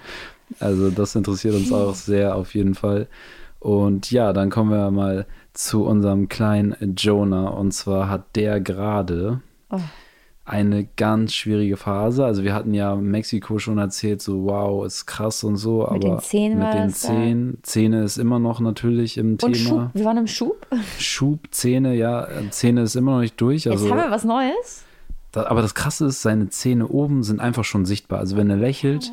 [0.58, 3.08] Also das interessiert uns auch sehr auf jeden Fall.
[3.58, 7.48] Und ja, dann kommen wir mal zu unserem kleinen Jonah.
[7.48, 9.80] Und zwar hat der gerade Oh.
[10.48, 12.24] Eine ganz schwierige Phase.
[12.24, 15.80] Also wir hatten ja Mexiko schon erzählt, so wow, ist krass und so.
[15.80, 16.94] Mit aber den Zähnen mit den da.
[16.94, 19.54] Zähnen, Zähne ist immer noch natürlich im Und Thema.
[19.56, 20.66] Schub, wir waren im Schub.
[20.98, 23.68] Schub, Zähne, ja, äh, Zähne ist immer noch nicht durch.
[23.70, 24.84] Also, Jetzt haben wir was Neues.
[25.32, 28.20] da, aber das Krasse ist, seine Zähne oben sind einfach schon sichtbar.
[28.20, 29.12] Also wenn er lächelt,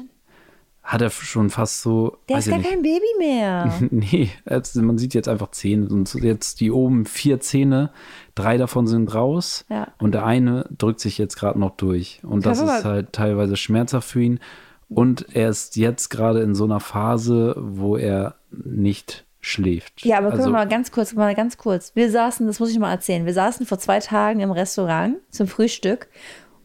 [0.86, 3.74] hat er schon fast so, Der ist gar nicht, kein Baby mehr.
[3.90, 5.90] Nee, jetzt, man sieht jetzt einfach Zähne.
[5.90, 7.90] Und jetzt die oben vier Zähne,
[8.36, 9.88] drei davon sind raus Ja.
[9.98, 12.22] und der eine drückt sich jetzt gerade noch durch.
[12.24, 14.40] Und das ist halt teilweise schmerzhaft für ihn.
[14.88, 20.06] Und er ist jetzt gerade in so einer Phase, wo er nicht schläft.
[20.06, 21.96] Ja, aber können also, wir mal ganz kurz, mal ganz kurz.
[21.96, 25.48] Wir saßen, das muss ich mal erzählen, wir saßen vor zwei Tagen im Restaurant zum
[25.48, 26.08] Frühstück.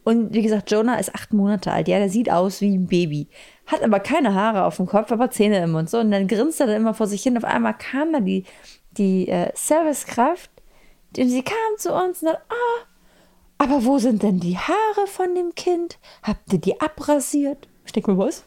[0.03, 1.87] Und wie gesagt, Jonah ist acht Monate alt.
[1.87, 3.27] Ja, der sieht aus wie ein Baby.
[3.67, 5.89] Hat aber keine Haare auf dem Kopf, aber Zähne im Mund.
[5.89, 7.37] So, und dann grinst er dann immer vor sich hin.
[7.37, 8.43] Auf einmal kam da die,
[8.91, 10.51] die äh, Servicekraft.
[11.17, 12.85] Und sie kam zu uns und dann, ah,
[13.57, 15.99] aber wo sind denn die Haare von dem Kind?
[16.23, 17.67] Habt ihr die abrasiert?
[17.85, 18.45] Ich denke mir, was?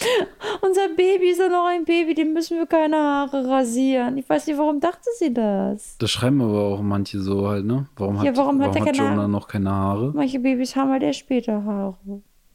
[0.60, 4.16] Unser Baby ist ja noch ein Baby, dem müssen wir keine Haare rasieren.
[4.18, 5.96] Ich weiß nicht, warum dachte sie das?
[5.98, 7.88] das schreiben aber auch manche so halt, ne?
[7.96, 10.12] Warum hat, Ja, warum hat er keine Jonah noch keine Haare?
[10.14, 11.96] Manche Babys haben halt erst später Haare.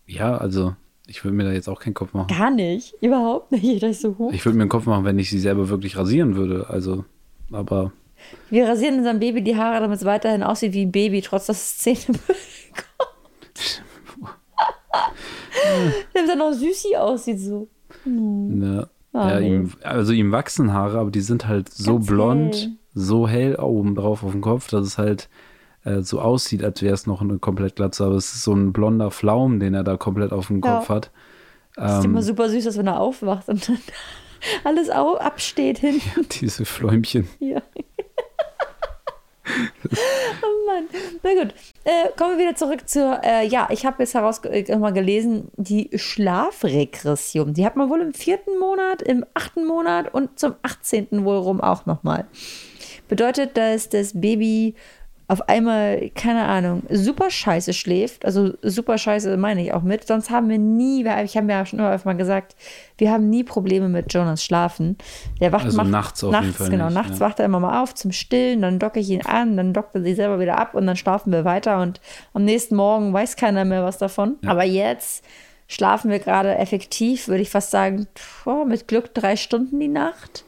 [0.05, 0.75] Ja, also
[1.07, 2.27] ich würde mir da jetzt auch keinen Kopf machen.
[2.35, 2.93] Gar nicht.
[3.01, 3.63] Überhaupt nicht.
[3.63, 4.29] Ich dachte so.
[4.31, 6.69] Ich würde mir einen Kopf machen, wenn ich sie selber wirklich rasieren würde.
[6.69, 7.03] Also,
[7.51, 7.91] aber
[8.49, 11.57] Wir rasieren unserem Baby die Haare, damit es weiterhin aussieht wie ein Baby, trotz dass
[11.61, 13.83] es Zähne bekommt.
[16.13, 17.67] damit er noch süßi aussieht so.
[18.05, 19.55] Ne, Ah, ja, nee.
[19.57, 22.71] ihm, also ihm wachsen Haare, aber die sind halt so Ganz blond, hell.
[22.95, 25.29] so hell oben drauf auf dem Kopf, dass es halt
[25.85, 28.73] äh, so aussieht, als wäre es noch eine komplett glatze, aber es ist so ein
[28.73, 30.77] blonder Pflaum, den er da komplett auf dem Ja.
[30.77, 31.11] Kopf hat.
[31.75, 33.77] Das ist Ähm, immer super süß, dass wenn er aufwacht und dann
[34.63, 35.99] alles au absteht hin.
[36.41, 37.27] diese Fläumchen.
[37.39, 37.61] Ja.
[39.45, 40.85] oh Mann.
[41.21, 41.53] Na gut.
[41.83, 45.49] Äh, kommen wir wieder zurück zur, äh, ja, ich habe jetzt heraus äh, mal gelesen,
[45.57, 47.53] die Schlafregression.
[47.53, 51.25] Die hat man wohl im vierten Monat, im achten Monat und zum 18.
[51.25, 52.25] wohl rum auch nochmal.
[53.09, 54.75] Bedeutet, dass das Baby
[55.27, 58.25] auf einmal, keine Ahnung, super scheiße schläft.
[58.25, 60.05] Also super scheiße meine ich auch mit.
[60.05, 62.55] Sonst haben wir nie, ich habe ja schon immer mal gesagt,
[62.97, 64.97] wir haben nie Probleme mit Jonas Schlafen.
[65.39, 67.19] Der wacht Also macht, nachts auf nachts, jeden Fall Genau, nicht, nachts ja.
[67.21, 70.01] wacht er immer mal auf zum Stillen, dann docke ich ihn an, dann dockt er
[70.01, 72.01] sich selber wieder ab und dann schlafen wir weiter und
[72.33, 74.35] am nächsten Morgen weiß keiner mehr was davon.
[74.45, 75.23] Aber jetzt
[75.67, 78.07] schlafen wir gerade effektiv, würde ich fast sagen,
[78.43, 80.43] boah, mit Glück drei Stunden die Nacht.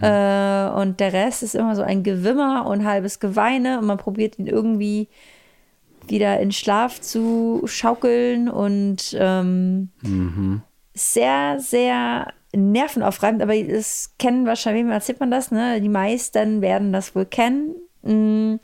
[0.00, 4.38] Äh, und der Rest ist immer so ein Gewimmer und halbes Geweine und man probiert
[4.38, 5.08] ihn irgendwie
[6.08, 9.90] wieder in Schlaf zu schaukeln und ähm,
[10.94, 15.80] sehr, sehr nervenaufreibend, aber das kennen wahrscheinlich, wem erzählt man das, ne?
[15.80, 17.74] Die meisten werden das wohl kennen.
[18.02, 18.56] Mm.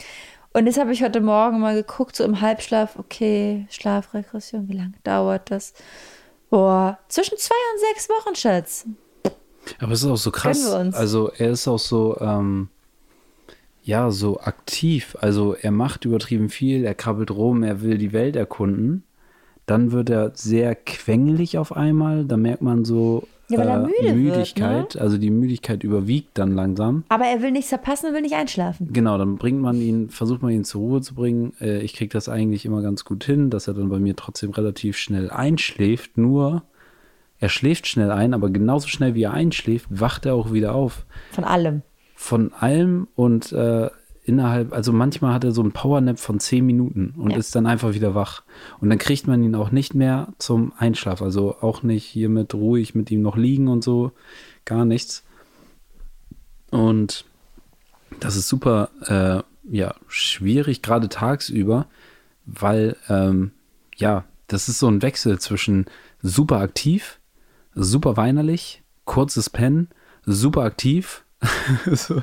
[0.52, 4.94] Und jetzt habe ich heute Morgen mal geguckt, so im Halbschlaf, okay, Schlafregression, wie lange
[5.04, 5.72] dauert das?
[6.50, 8.86] Boah, zwischen zwei und sechs Wochen, Schatz.
[9.80, 10.64] Aber es ist auch so krass.
[10.70, 10.94] Wir uns.
[10.94, 12.68] Also er ist auch so, ähm,
[13.82, 15.16] ja, so aktiv.
[15.20, 19.02] Also er macht übertrieben viel, er krabbelt rum, er will die Welt erkunden.
[19.66, 22.24] Dann wird er sehr quengelig auf einmal.
[22.24, 24.76] Da merkt man so Ja, äh, müde Müdigkeit.
[24.76, 25.00] wird, ne?
[25.02, 27.04] Also die Müdigkeit überwiegt dann langsam.
[27.10, 28.90] Aber er will nichts verpassen und will nicht einschlafen.
[28.92, 31.52] Genau, dann bringt man ihn, versucht man ihn zur Ruhe zu bringen.
[31.60, 34.50] Äh, ich kriege das eigentlich immer ganz gut hin, dass er dann bei mir trotzdem
[34.52, 36.16] relativ schnell einschläft.
[36.16, 36.62] Nur,
[37.40, 41.04] er schläft schnell ein, aber genauso schnell wie er einschläft, wacht er auch wieder auf.
[41.32, 41.82] Von allem.
[42.16, 43.90] Von allem und äh,
[44.24, 47.36] innerhalb, also manchmal hat er so einen Powernap von 10 Minuten und Ja.
[47.38, 48.42] ist dann einfach wieder wach.
[48.80, 51.22] Und dann kriegt man ihn auch nicht mehr zum Einschlaf.
[51.22, 54.12] Also auch nicht hier mit ruhig mit ihm noch liegen und so.
[54.64, 55.24] Gar nichts.
[56.70, 57.24] Und
[58.20, 59.42] das ist super, äh,
[59.74, 61.86] ja, schwierig, gerade tagsüber,
[62.46, 63.52] weil, ähm,
[63.96, 65.86] ja, das ist so ein Wechsel zwischen
[66.22, 67.17] super aktiv,
[67.84, 69.88] super weinerlich, kurzes Pennen,
[70.24, 71.24] super aktiv.
[71.92, 72.22] so.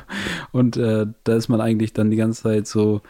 [0.51, 3.01] Und äh, da ist man eigentlich dann die ganze Zeit so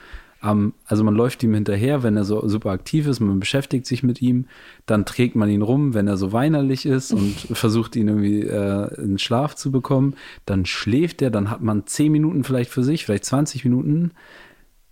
[0.45, 4.03] am, also man läuft ihm hinterher, wenn er so super aktiv ist, man beschäftigt sich
[4.03, 4.45] mit ihm,
[4.85, 9.01] dann trägt man ihn rum, wenn er so weinerlich ist und versucht ihn irgendwie äh,
[9.01, 13.05] in Schlaf zu bekommen, dann schläft er, dann hat man 10 Minuten vielleicht für sich,
[13.05, 14.11] vielleicht 20 Minuten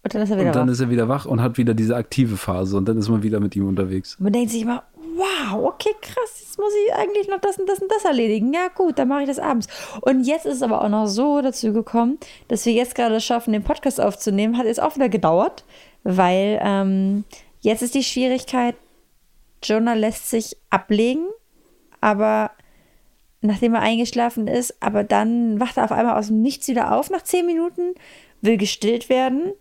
[0.04, 0.72] Und dann ist er wieder und dann wach.
[0.74, 3.40] ist er wieder wach und hat wieder diese aktive Phase und dann ist man wieder
[3.40, 4.18] mit ihm unterwegs.
[4.20, 4.84] Man denkt sich immer,
[5.16, 8.54] wow, okay, krass, jetzt muss ich eigentlich noch das und das und das erledigen.
[8.54, 9.68] Ja, gut, dann mache ich das abends.
[10.02, 13.54] Und jetzt ist es aber auch noch so dazu gekommen, dass wir jetzt gerade schaffen,
[13.54, 14.58] den Podcast aufzunehmen.
[14.58, 15.64] Hat jetzt auch wieder gedauert,
[16.04, 17.24] weil ähm,
[17.62, 18.76] jetzt ist die Schwierigkeit,
[19.64, 21.28] Jonah lässt sich ablegen,
[22.02, 22.52] aber
[23.42, 27.10] nachdem er eingeschlafen ist, aber dann wacht er auf einmal aus dem Nichts wieder auf
[27.10, 27.94] nach zehn Minuten,
[28.42, 29.54] will gestillt werden.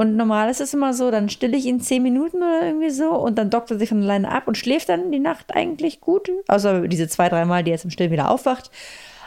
[0.00, 3.10] Und normal ist es immer so, dann stille ich ihn zehn Minuten oder irgendwie so
[3.10, 6.30] und dann dockt er sich von alleine ab und schläft dann die Nacht eigentlich gut.
[6.48, 8.70] Außer diese zwei, drei Mal, die er jetzt im Stillen wieder aufwacht.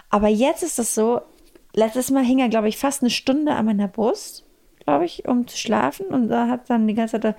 [0.09, 1.21] Aber jetzt ist das so,
[1.75, 4.45] letztes Mal hing er, glaube ich, fast eine Stunde an meiner Brust,
[4.83, 6.07] glaube ich, um zu schlafen.
[6.07, 7.36] Und da hat dann die ganze Zeit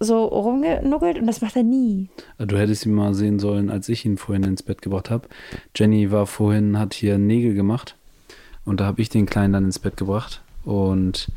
[0.00, 2.08] so rumgenuckelt und das macht er nie.
[2.38, 5.28] Du hättest ihn mal sehen sollen, als ich ihn vorhin ins Bett gebracht habe.
[5.76, 7.94] Jenny war vorhin, hat hier Nägel gemacht
[8.64, 11.30] und da habe ich den Kleinen dann ins Bett gebracht und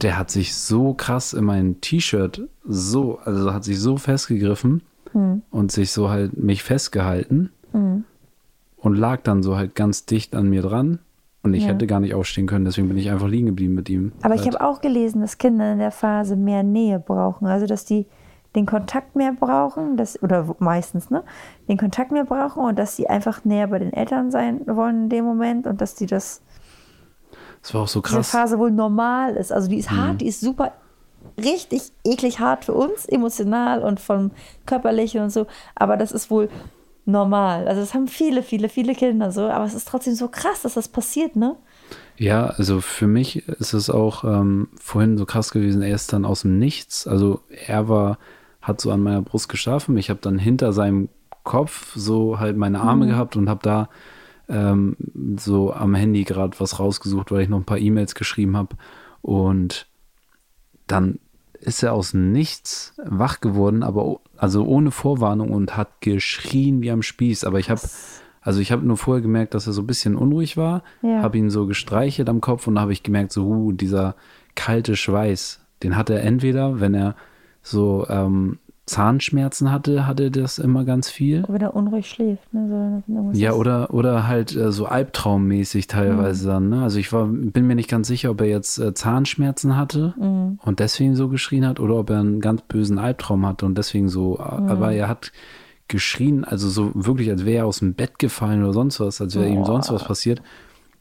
[0.00, 4.82] der hat sich so krass in mein T-Shirt so, also hat sich so festgegriffen
[5.50, 10.62] und sich so halt mich festgehalten und lag dann so halt ganz dicht an mir
[10.62, 10.98] dran
[11.42, 11.70] und ich Ja.
[11.70, 14.12] hätte gar nicht aufstehen können, deswegen bin ich einfach liegen geblieben mit ihm.
[14.22, 14.54] Aber ich Halt.
[14.54, 17.46] habe auch gelesen, dass Kinder in der Phase mehr Nähe brauchen.
[17.46, 18.06] Also, dass die
[18.54, 21.24] den Kontakt mehr brauchen, dass, oder meistens, ne?
[21.68, 25.08] Den Kontakt mehr brauchen und dass sie einfach näher bei den Eltern sein wollen in
[25.08, 26.42] dem Moment und dass die das,
[27.62, 28.30] das war auch so diese krass.
[28.30, 29.52] Phase wohl normal ist.
[29.52, 30.72] Also, die ist hart, die ist super,
[31.42, 34.32] richtig eklig hart für uns, emotional und vom
[34.66, 35.46] Körperlichen und so.
[35.74, 36.48] Aber das ist wohl
[37.04, 37.68] normal.
[37.68, 39.42] Also, das haben viele, viele, viele Kinder so.
[39.42, 41.56] Aber es ist trotzdem so krass, dass das passiert, ne?
[42.16, 46.24] Ja, also für mich ist es auch ähm, vorhin so krass gewesen, er ist dann
[46.24, 48.18] aus dem Nichts, also er war,
[48.60, 51.08] hat so an meiner Brust geschlafen, ich habe dann hinter seinem
[51.42, 53.88] Kopf so halt meine Arme gehabt und habe da
[54.48, 54.96] ähm,
[55.38, 58.76] so am Handy gerade was rausgesucht, weil ich noch ein paar E-Mails geschrieben habe
[59.20, 59.86] und
[60.86, 61.18] dann
[61.60, 67.02] ist er aus Nichts wach geworden, aber also ohne Vorwarnung und hat geschrien wie am
[67.02, 67.44] Spieß.
[67.44, 67.80] Aber ich habe,
[68.40, 71.22] also ich habe nur vorher gemerkt, dass er so ein bisschen unruhig war, Ja.
[71.22, 74.16] habe ihn so gestreichelt am Kopf und da habe ich gemerkt, so uh, dieser
[74.56, 77.14] kalte Schweiß, den hat er entweder, wenn er
[77.62, 78.58] so ähm,
[78.92, 81.44] Zahnschmerzen hatte, hatte das immer ganz viel.
[81.48, 83.02] Wenn er unruhig schläft, ne?
[83.08, 86.68] So, Ja, oder, oder halt äh, so albtraummäßig teilweise dann.
[86.68, 86.82] Ne?
[86.82, 90.14] Also ich war, bin mir nicht ganz sicher, ob er jetzt äh, Zahnschmerzen hatte
[90.62, 94.08] und deswegen so geschrien hat oder ob er einen ganz bösen Albtraum hatte und deswegen
[94.08, 94.38] so.
[94.38, 95.32] äh, Aber er hat
[95.88, 99.34] geschrien, also so wirklich, als wäre er aus dem Bett gefallen oder sonst was, als
[99.34, 100.42] wäre ihm sonst was passiert.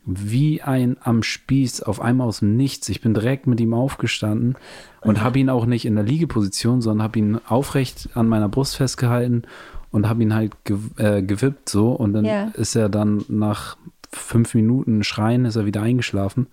[0.03, 2.89] Wie ein am Spieß, auf einmal aus dem Nichts.
[2.89, 4.55] Ich bin direkt mit ihm aufgestanden
[5.01, 8.77] und habe ihn auch nicht in der Liegeposition, sondern habe ihn aufrecht an meiner Brust
[8.77, 9.43] festgehalten
[9.91, 11.91] und habe ihn halt ge äh, gewippt so.
[11.91, 12.45] Und dann Ja.
[12.55, 13.77] ist er dann nach
[14.11, 16.47] fünf Minuten Schreien, ist er wieder eingeschlafen.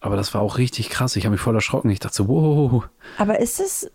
[0.00, 1.16] Aber das war auch richtig krass.
[1.16, 1.90] Ich habe mich voll erschrocken.
[1.90, 2.88] Ich dachte so, wow.
[3.18, 3.90] Aber ist es,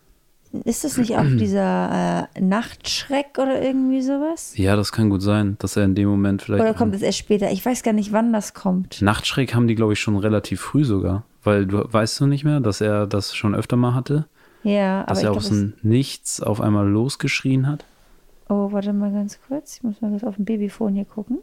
[0.65, 4.57] ist es nicht auch dieser äh, Nachtschreck oder irgendwie sowas?
[4.57, 6.61] Ja, das kann gut sein, dass er in dem Moment vielleicht.
[6.61, 7.51] Oder kommt es erst später?
[7.51, 9.01] Ich weiß gar nicht, wann das kommt.
[9.01, 11.23] Nachtschreck haben die, glaube ich, schon relativ früh sogar.
[11.43, 14.27] Weil du weißt du nicht mehr, dass er das schon öfter mal hatte?
[14.63, 17.83] Ja, aber Dass er aus dem Nichts auf einmal losgeschrien hat?
[18.47, 19.77] Oh, warte mal ganz kurz.
[19.77, 21.39] Ich muss mal kurz auf dem Babyphone hier gucken.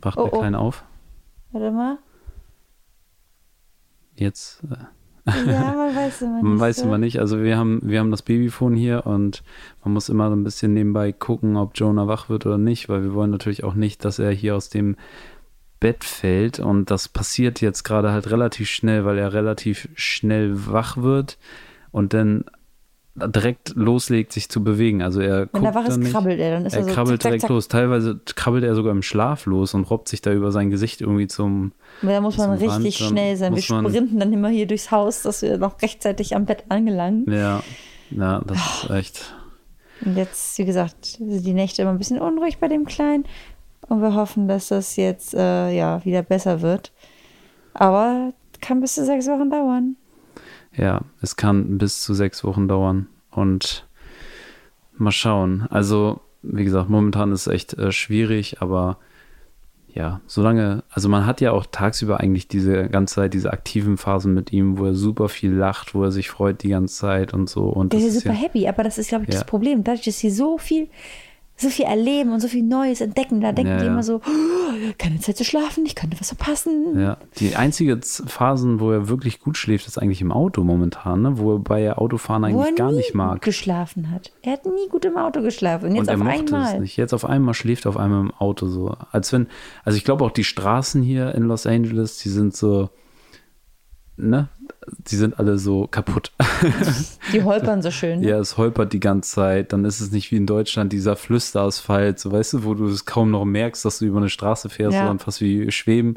[0.00, 0.38] Wacht Oh, der oh.
[0.38, 0.84] Kleine auf?
[1.52, 1.98] Warte mal.
[4.16, 4.62] Jetzt.
[4.70, 4.76] Äh,
[5.26, 5.32] Ja,
[5.76, 6.42] man weiß immer nicht.
[6.42, 6.84] Man weiß so.
[6.84, 7.18] immer nicht.
[7.20, 9.42] Also wir haben, wir haben das Babyphone hier und
[9.84, 13.02] man muss immer so ein bisschen nebenbei gucken, ob Jonah wach wird oder nicht, weil
[13.02, 14.96] wir wollen natürlich auch nicht, dass er hier aus dem
[15.80, 20.98] Bett fällt und das passiert jetzt gerade halt relativ schnell, weil er relativ schnell wach
[20.98, 21.38] wird
[21.90, 22.44] und dann
[23.28, 25.02] direkt loslegt, sich zu bewegen.
[25.02, 26.52] Also er Wenn er wach ist, nicht, krabbelt er.
[26.52, 27.68] Dann ist er, er so krabbelt zack, direkt zack, los.
[27.68, 31.26] Teilweise krabbelt er sogar im Schlaf los und robbt sich da über sein Gesicht irgendwie
[31.26, 31.72] zum.
[32.02, 33.54] Aber Da muss man richtig Rand, schnell sein.
[33.54, 37.26] Wir sprinten dann immer hier durchs Haus, dass wir noch rechtzeitig am Bett angelangen.
[37.30, 37.62] Ja,
[38.10, 39.34] ja, das ist echt.
[40.04, 43.24] Und jetzt, wie gesagt, sind die Nächte immer ein bisschen unruhig bei dem Kleinen.
[43.88, 46.92] Und wir hoffen, dass das jetzt äh, ja wieder besser wird.
[47.74, 49.96] Aber kann bis zu sechs Wochen dauern.
[50.76, 53.86] Ja, es kann bis zu sechs Wochen dauern und
[54.96, 55.66] mal schauen.
[55.70, 58.98] Also, wie gesagt, momentan ist es echt äh, schwierig, aber
[59.92, 64.32] ja, solange, also man hat ja auch tagsüber eigentlich diese ganze Zeit diese aktiven Phasen
[64.34, 67.50] mit ihm, wo er super viel lacht, wo er sich freut die ganze Zeit und
[67.50, 67.64] so.
[67.64, 69.40] Und Der ist ist super ja, happy, aber das ist, glaube ich, Ja.
[69.40, 69.82] das Problem.
[69.82, 70.88] Dadurch, dass sie so viel,
[71.60, 73.92] so viel erleben und so viel Neues entdecken, da denken Ja, die ja.
[73.92, 76.98] immer so, oh, keine Zeit zu schlafen, ich könnte was verpassen.
[76.98, 81.38] ja, die einzige Phasen, wo er wirklich gut schläft, ist eigentlich im Auto momentan, ne?
[81.38, 83.34] wobei er Autofahren eigentlich er gar nie nicht mag.
[83.34, 84.32] gut geschlafen hat.
[84.42, 85.90] Er hat nie gut im Auto geschlafen.
[85.90, 86.74] Und jetzt und er auf mochte einmal.
[86.74, 86.96] es nicht.
[86.96, 88.96] Jetzt auf einmal schläft er auf einmal im Auto so.
[89.12, 89.46] Als wenn,
[89.84, 92.90] also ich glaube auch die Straßen hier in Los Angeles, die sind so,
[94.20, 94.48] ne?
[95.08, 96.32] Die sind alle so kaputt.
[97.32, 98.22] Die holpern so schön.
[98.22, 99.72] ja, es holpert die ganze Zeit.
[99.72, 103.04] Dann ist es nicht wie in Deutschland dieser Flüsterasphalt, so weißt du, wo du es
[103.04, 105.00] kaum noch merkst, dass du über eine Straße fährst, Ja.
[105.00, 106.16] sondern fast wie schweben.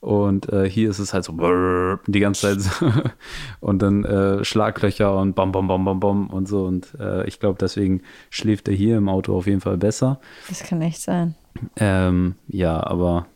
[0.00, 2.92] Und äh, hier ist es halt so brrr, die ganze Zeit so.
[3.60, 6.64] und dann äh, Schlaglöcher und bam, bam, bam, bam, bam und so.
[6.64, 10.20] Und äh, ich glaube, deswegen schläft er hier im Auto auf jeden Fall besser.
[10.48, 11.34] Das kann echt sein.
[11.76, 13.26] Ähm, ja, aber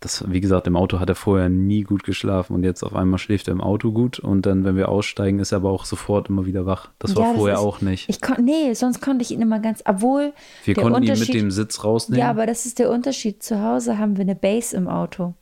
[0.00, 3.18] das, wie gesagt, im Auto hat er vorher nie gut geschlafen und jetzt auf einmal
[3.18, 6.28] schläft er im Auto gut und dann, wenn wir aussteigen, ist er aber auch sofort
[6.28, 6.90] immer wieder wach.
[6.98, 8.08] Das war Ja, das vorher ist- auch nicht.
[8.08, 10.32] Ich kon nee, sonst konnte ich ihn immer ganz, obwohl
[10.64, 12.20] Wir konnten ihn mit dem Sitz rausnehmen.
[12.20, 13.42] Ja, aber das ist der Unterschied.
[13.42, 15.34] Zu Hause haben wir eine Base im Auto.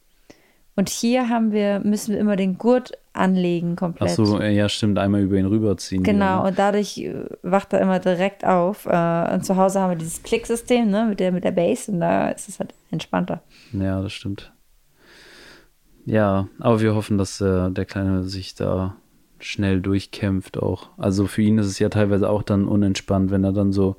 [0.77, 4.11] Und hier haben wir, müssen wir immer den Gurt anlegen komplett.
[4.11, 6.03] Ach so, ja, stimmt, einmal über ihn rüberziehen.
[6.03, 8.87] Genau, wieder, und dadurch äh, wacht er immer direkt auf.
[8.87, 12.00] Äh, Und zu Hause haben wir dieses Klicksystem ne, mit, der, mit der Base und
[12.00, 13.42] da ist es halt entspannter.
[13.72, 14.53] Ja, das stimmt.
[16.05, 18.96] Ja, aber wir hoffen, dass äh, der Kleine sich da
[19.38, 20.90] schnell durchkämpft auch.
[20.96, 23.96] Also für ihn ist es ja teilweise auch dann unentspannt, wenn er dann so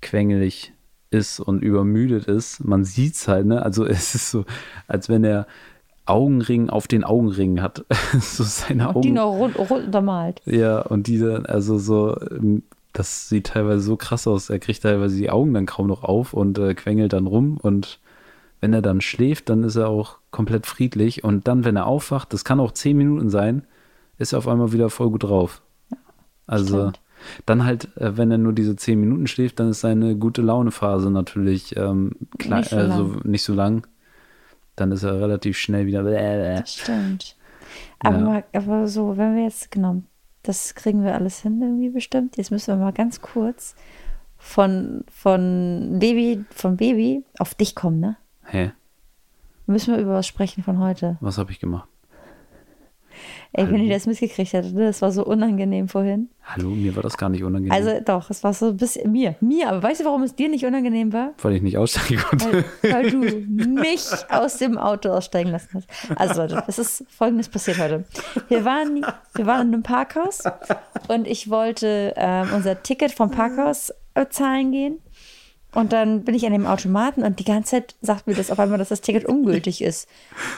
[0.00, 0.72] quengelig
[1.10, 2.64] ist und übermüdet ist.
[2.64, 3.62] Man sieht es halt, ne?
[3.62, 4.44] Also es ist so,
[4.86, 5.46] als wenn er
[6.06, 7.84] Augenring auf den Augenring hat.
[8.20, 9.02] so seine Und Augen.
[9.02, 10.42] die noch rund, rund untermalt.
[10.44, 12.62] Ja, und diese, also so, ähm,
[12.92, 14.50] das sieht teilweise so krass aus.
[14.50, 17.58] Er kriegt teilweise die Augen dann kaum noch auf und äh, quengelt dann rum.
[17.60, 18.00] Und
[18.60, 21.24] wenn er dann schläft, dann ist er auch komplett friedlich.
[21.24, 23.64] Und dann, wenn er aufwacht, das kann auch zehn Minuten sein,
[24.18, 25.60] ist er auf einmal wieder voll gut drauf.
[26.46, 27.00] Also stimmt.
[27.46, 31.10] dann halt, äh, wenn er nur diese zehn Minuten schläft, dann ist seine gute Laune-Phase
[31.10, 33.86] natürlich ähm, Nicht so äh, so, nicht so lang.
[34.76, 36.02] Dann ist er relativ schnell wieder.
[36.02, 37.36] Das stimmt.
[38.00, 38.24] Aber, Ja.
[38.24, 40.02] mal, aber so, wenn wir jetzt, genau,
[40.42, 42.36] das kriegen wir alles hin irgendwie bestimmt.
[42.36, 43.74] Jetzt müssen wir mal ganz kurz
[44.36, 48.16] von, von Baby, von Baby auf dich kommen, ne?
[48.44, 48.72] Hä?
[49.66, 51.16] Müssen wir über was sprechen von heute.
[51.20, 51.88] Was habe ich gemacht?
[53.52, 53.84] Ey, wenn Hallo?
[53.84, 54.86] ihr das mitgekriegt hättet, ne?
[54.86, 56.28] das war so unangenehm vorhin.
[56.42, 57.72] Hallo, mir war das gar nicht unangenehm.
[57.72, 60.48] Also doch, es war so ein bisschen mir, mir, aber weißt du, warum es dir
[60.48, 61.32] nicht unangenehm war?
[61.42, 62.64] weil ich nicht aussteigen konnte.
[62.82, 63.18] Weil, weil du
[63.80, 65.88] mich aus dem Auto aussteigen lassen hast.
[66.16, 68.04] Also Leute, es ist folgendes passiert heute.
[68.48, 70.42] Wir waren, wir waren in einem Parkhaus
[71.08, 74.98] und ich wollte ähm, unser Ticket vom Parkhaus äh, zahlen gehen.
[75.74, 78.58] Und dann bin ich an dem Automaten und die ganze Zeit sagt mir das auf
[78.58, 80.08] einmal, dass das Ticket ungültig ist.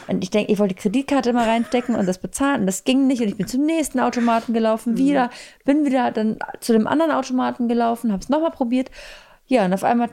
[0.08, 3.06] Und ich denke, ich wollte die Kreditkarte mal reinstecken und das bezahlen und das ging
[3.06, 3.22] nicht.
[3.22, 5.30] Und ich bin zum nächsten Automaten gelaufen, wieder,
[5.64, 8.90] bin wieder dann zu dem anderen Automaten gelaufen, habe es nochmal probiert.
[9.46, 10.10] Ja, und auf einmal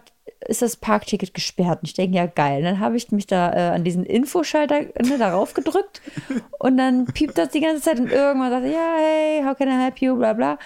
[0.48, 1.80] ist das Parkticket gesperrt.
[1.82, 2.60] Und ich denke, ja, geil.
[2.60, 6.02] Und dann habe ich mich da äh, an diesen Infoschalter ne, darauf gedrückt
[6.60, 9.70] und dann piept das die ganze Zeit und irgendwann sagt er, ja, hey, how can
[9.70, 10.58] I help you, bla bla.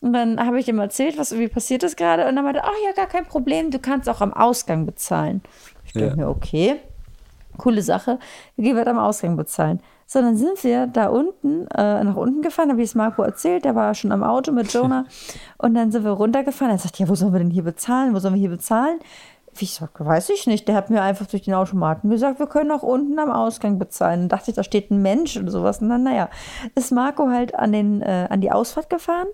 [0.00, 2.26] Und dann habe ich ihm erzählt, was wie passiert ist gerade.
[2.26, 5.42] Und dann meinte er, ach ja, gar kein Problem, du kannst auch am Ausgang bezahlen.
[5.84, 6.16] Ich denke Ja.
[6.16, 6.76] mir, okay,
[7.58, 8.18] coole Sache.
[8.56, 9.80] Gehen wir am Ausgang bezahlen.
[10.08, 13.64] So, dann sind wir da unten, äh, nach unten gefahren, habe ich es Marco erzählt,
[13.64, 15.04] der war schon am Auto mit Jonah.
[15.58, 16.72] und dann sind wir runtergefahren.
[16.72, 18.14] Er sagt, ja, wo sollen wir denn hier bezahlen?
[18.14, 19.00] Wo sollen wir hier bezahlen?
[19.52, 20.68] Wie ich sag, weiß ich nicht.
[20.68, 24.20] Der hat mir einfach durch den Automaten gesagt, wir können auch unten am Ausgang bezahlen.
[24.20, 25.82] Dann dachte ich, da steht ein Mensch oder sowas.
[25.82, 26.28] Und dann, naja,
[26.76, 29.26] ist Marco halt an, den, äh, an die Ausfahrt gefahren.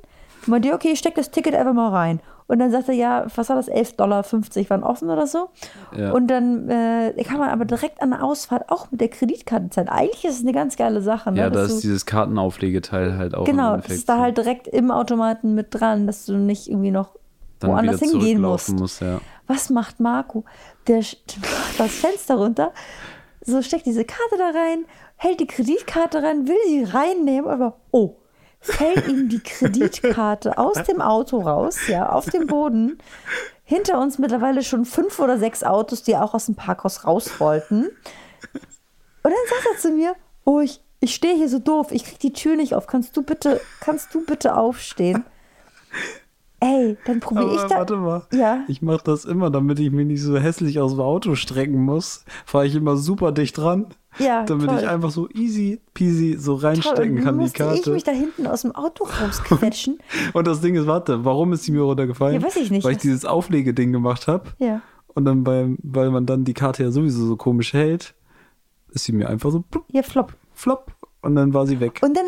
[0.43, 2.21] Und meinte, okay, ich steck das Ticket einfach mal rein.
[2.47, 4.25] Und dann sagte er, ja, was war das, 11,50 Dollar
[4.71, 5.49] waren offen oder so.
[5.97, 6.13] Ja.
[6.13, 9.89] Und dann äh, kann man aber direkt an der Ausfahrt auch mit der Kreditkarte zahlen.
[9.89, 11.33] Eigentlich ist es eine ganz geile Sache.
[11.33, 11.41] Ne?
[11.41, 13.45] ja, da ist du, dieses Kartenauflegeteil halt auch.
[13.45, 17.17] genau, das ist da halt direkt im Automaten mit dran, dass du nicht irgendwie noch
[17.61, 18.71] Dann woanders hingehen musst.
[18.71, 19.21] Muss, ja.
[19.47, 20.45] Was macht Marco?
[20.87, 21.35] Der macht
[21.79, 22.73] das Fenster runter
[23.45, 24.85] so steckt diese Karte da rein,
[25.17, 28.17] hält die Kreditkarte rein, will sie reinnehmen, aber oh,
[28.63, 32.99] fällt ihm die Kreditkarte aus dem Auto raus, ja, auf dem Boden.
[33.65, 37.85] Hinter uns mittlerweile schon fünf oder sechs Autos, die auch aus dem Parkhaus raus wollten.
[37.85, 42.19] Und dann sagt er zu mir, oh, ich, ich stehe hier so doof, ich krieg
[42.19, 42.87] die Tür nicht auf.
[42.87, 45.25] Kannst du bitte, kannst du bitte aufstehen?
[46.63, 47.79] Ey, dann probiere ich da.
[47.79, 48.23] Warte mal.
[48.33, 48.63] Ja.
[48.69, 52.25] Ich mache das immer, damit ich mich nicht so hässlich aus dem Auto strecken muss.
[52.47, 53.87] Fahre ich immer super dicht dran.
[54.19, 54.79] Ja, damit toll.
[54.79, 57.91] ich einfach so easy peasy so reinstecken Toll, kann, die musste ich Karte.
[57.93, 59.99] mich da hinten aus dem Auto rausquetschen.
[60.35, 62.41] Und das Ding ist, warte, warum ist die mir runtergefallen?
[62.41, 62.85] Ja, weiß ich nicht.
[62.85, 64.51] Weil ich dieses Auflegeding gemacht habe.
[64.59, 64.81] ja.
[65.15, 68.15] Und dann beim, weil man dann die Karte ja sowieso so komisch hält,
[68.93, 70.33] ist sie mir einfach so plupp, Ja, flop.
[70.55, 70.91] flop
[71.21, 72.01] und dann war sie weg.
[72.03, 72.25] Und dann,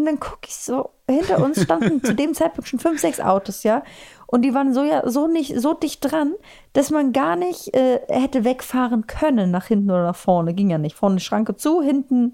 [0.00, 3.62] und dann gucke ich so, hinter uns standen zu dem Zeitpunkt schon fünf, sechs Autos,
[3.62, 3.82] ja.
[4.26, 6.34] Und die waren so ja so nicht so dicht dran,
[6.72, 10.52] dass man gar nicht äh, hätte wegfahren können nach hinten oder nach vorne.
[10.52, 10.96] Ging ja nicht.
[10.96, 12.32] Vorne Schranke zu, hinten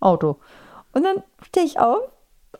[0.00, 0.36] Auto.
[0.92, 1.98] Und dann stehe ich auf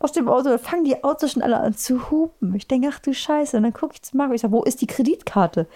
[0.00, 2.54] aus dem Auto, da fangen die Autos schon alle an zu hupen.
[2.54, 3.56] Ich denke, ach du Scheiße.
[3.56, 5.66] Und dann gucke ich zu Marco, ich sage, wo ist die Kreditkarte?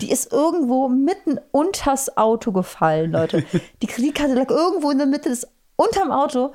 [0.00, 3.44] Die ist irgendwo mitten unters Auto gefallen, Leute.
[3.82, 6.52] Die Kreditkarte lag irgendwo in der Mitte des, unterm Auto.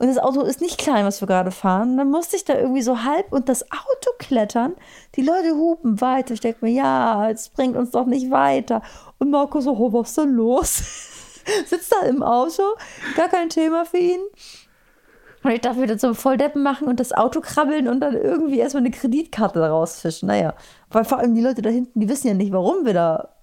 [0.00, 1.98] Und das Auto ist nicht klein, was wir gerade fahren.
[1.98, 4.72] Dann musste ich da irgendwie so halb und das Auto klettern.
[5.14, 6.32] Die Leute hupen weiter.
[6.32, 8.80] Ich denke mir, ja, jetzt bringt uns doch nicht weiter.
[9.18, 10.76] Und Marco so, oh, was ist denn los?
[11.66, 12.62] Sitzt da im Auto,
[13.14, 14.20] gar kein Thema für ihn.
[15.42, 18.84] Und ich darf wieder zum Volldeppen machen und das Auto krabbeln und dann irgendwie erstmal
[18.84, 20.28] eine Kreditkarte rausfischen.
[20.28, 20.54] Naja,
[20.88, 23.34] weil vor allem die Leute da hinten, die wissen ja nicht, warum wir da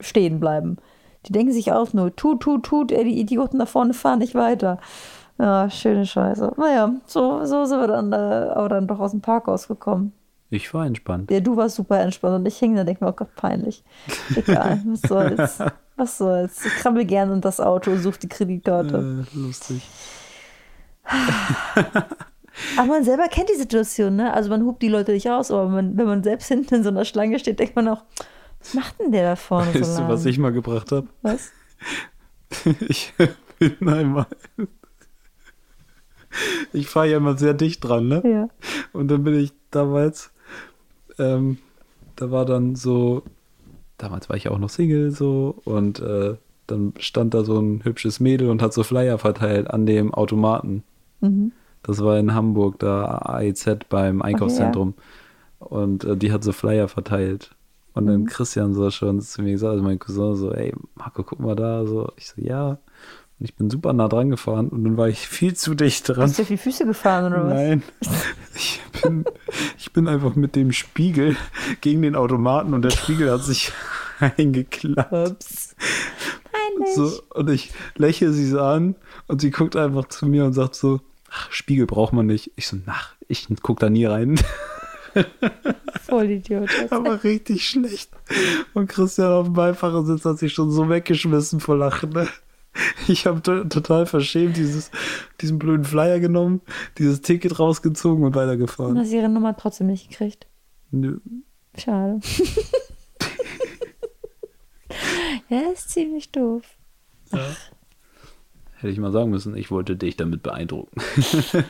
[0.00, 0.78] stehen bleiben.
[1.26, 4.80] Die denken sich auch nur, tut, tut, tut, die Idioten da vorne fahren nicht weiter.
[5.38, 6.54] Ja, schöne Scheiße.
[6.56, 10.12] Naja, so, so sind wir dann da, aber dann doch aus dem Parkhaus gekommen.
[10.50, 11.30] Ich war entspannt.
[11.30, 13.82] Ja, du warst super entspannt und ich hing da und denke mir, oh Gott, peinlich.
[14.36, 15.58] Egal, was soll's.
[15.96, 16.64] Was soll's.
[16.64, 19.24] Ich krabbel gern in das Auto und suche die Kreditkarte.
[19.34, 19.82] Äh, lustig.
[22.76, 24.32] Aber man selber kennt die Situation, ne?
[24.34, 26.90] Also man hupt die Leute nicht aus, aber man, wenn man selbst hinten in so
[26.90, 28.02] einer Schlange steht, denkt man auch,
[28.60, 31.08] was macht denn der da vorne Weißt so du, was ich mal gebracht habe?
[31.22, 31.50] Was?
[32.88, 33.14] Ich
[33.58, 34.26] bin einmal.
[36.72, 38.22] Ich fahre ja immer sehr dicht dran, ne?
[38.24, 38.48] Ja.
[38.92, 40.32] Und dann bin ich damals,
[41.18, 41.58] ähm,
[42.16, 43.22] da war dann so,
[43.98, 48.20] damals war ich auch noch Single so und äh, dann stand da so ein hübsches
[48.20, 50.82] Mädel und hat so Flyer verteilt an dem Automaten.
[51.20, 51.52] Mhm.
[51.82, 54.94] Das war in Hamburg, da AIZ beim Einkaufszentrum.
[55.58, 57.50] Und äh, die hat so Flyer verteilt.
[57.94, 58.08] Und Mhm.
[58.08, 61.56] dann Christian so schon zu mir gesagt, also mein Cousin so, ey, Marco, guck mal
[61.56, 61.84] da.
[61.86, 62.78] So, ich so, ja.
[63.42, 66.22] Und ich bin super nah dran gefahren und dann war ich viel zu dicht dran.
[66.22, 67.54] Hast du auf die Füße gefahren oder was?
[67.54, 67.82] Nein,
[68.54, 69.24] ich bin,
[69.76, 71.34] ich bin einfach mit dem Spiegel
[71.80, 73.72] gegen den Automaten und der Spiegel hat sich
[74.20, 75.12] eingeklappt.
[75.12, 75.74] Ups.
[76.52, 76.94] Peinlich.
[76.94, 78.94] So, und ich lächle sie so an
[79.26, 82.52] und sie guckt einfach zu mir und sagt so, ach, Spiegel braucht man nicht.
[82.54, 84.38] Ich so, nach, ich guck da nie rein.
[86.02, 86.70] Voll Idiot.
[86.90, 88.12] Aber richtig schlecht.
[88.72, 92.10] Und Christian auf dem Beifahrersitz hat sich schon so weggeschmissen vor Lachen.
[92.10, 92.28] Ne?
[93.08, 94.90] Ich habe total verschämt dieses,
[95.40, 96.60] diesen blöden Flyer genommen,
[96.98, 98.98] dieses Ticket rausgezogen und Und weitergefahren.
[98.98, 100.46] hast ihre Nummer trotzdem nicht gekriegt.
[100.90, 101.18] Nö.
[101.76, 102.20] Schade.
[105.48, 106.62] ja, ist ziemlich doof.
[108.76, 111.00] Hätte ich mal sagen müssen, ich wollte dich damit beeindrucken.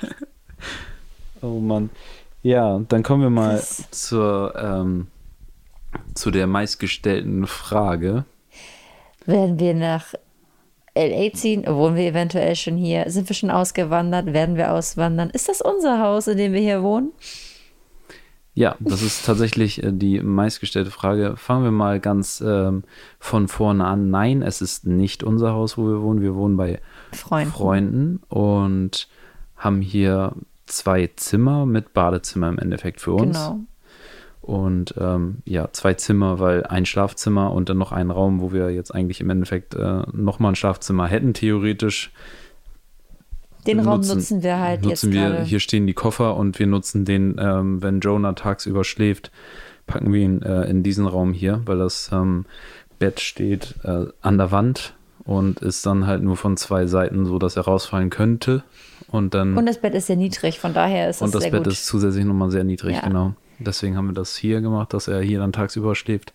[1.42, 1.90] oh Mann.
[2.42, 5.06] Ja, dann kommen wir mal zur, ähm,
[6.14, 8.24] zu der meistgestellten Frage.
[9.24, 10.14] Werden wir nach
[10.94, 11.64] LA ziehen?
[11.66, 13.10] Wohnen wir eventuell schon hier?
[13.10, 14.32] Sind wir schon ausgewandert?
[14.32, 15.30] Werden wir auswandern?
[15.30, 17.12] Ist das unser Haus, in dem wir hier wohnen?
[18.54, 21.36] Ja, das ist tatsächlich äh, die meistgestellte Frage.
[21.36, 22.84] Fangen wir mal ganz ähm,
[23.18, 24.10] von vorne an.
[24.10, 26.20] Nein, es ist nicht unser Haus, wo wir wohnen.
[26.20, 26.80] Wir wohnen bei
[27.12, 27.52] Freunden.
[27.52, 29.08] Freunden und
[29.56, 30.34] haben hier
[30.66, 33.38] zwei Zimmer mit Badezimmer im Endeffekt für uns.
[33.38, 33.60] Genau.
[34.42, 38.70] Und ähm, ja, zwei Zimmer, weil ein Schlafzimmer und dann noch ein Raum, wo wir
[38.70, 42.12] jetzt eigentlich im Endeffekt äh, nochmal ein Schlafzimmer hätten, theoretisch.
[43.68, 45.42] Den Raum nutzen wir halt jetzt nutzen wir, gerade.
[45.44, 49.30] Hier stehen die Koffer und wir nutzen den, ähm, wenn Jonah tagsüber schläft,
[49.86, 52.44] packen wir ihn äh, in diesen Raum hier, weil das ähm,
[52.98, 57.38] Bett steht äh, an der Wand und ist dann halt nur von zwei Seiten so,
[57.38, 58.64] dass er rausfallen könnte.
[59.06, 61.52] Und dann Und das Bett ist sehr niedrig, von daher ist das, und das sehr
[61.52, 61.72] Bett gut.
[61.72, 63.02] ist zusätzlich nochmal sehr niedrig, Ja.
[63.02, 63.34] genau.
[63.64, 66.32] Deswegen haben wir das hier gemacht, dass er hier dann tagsüber schläft.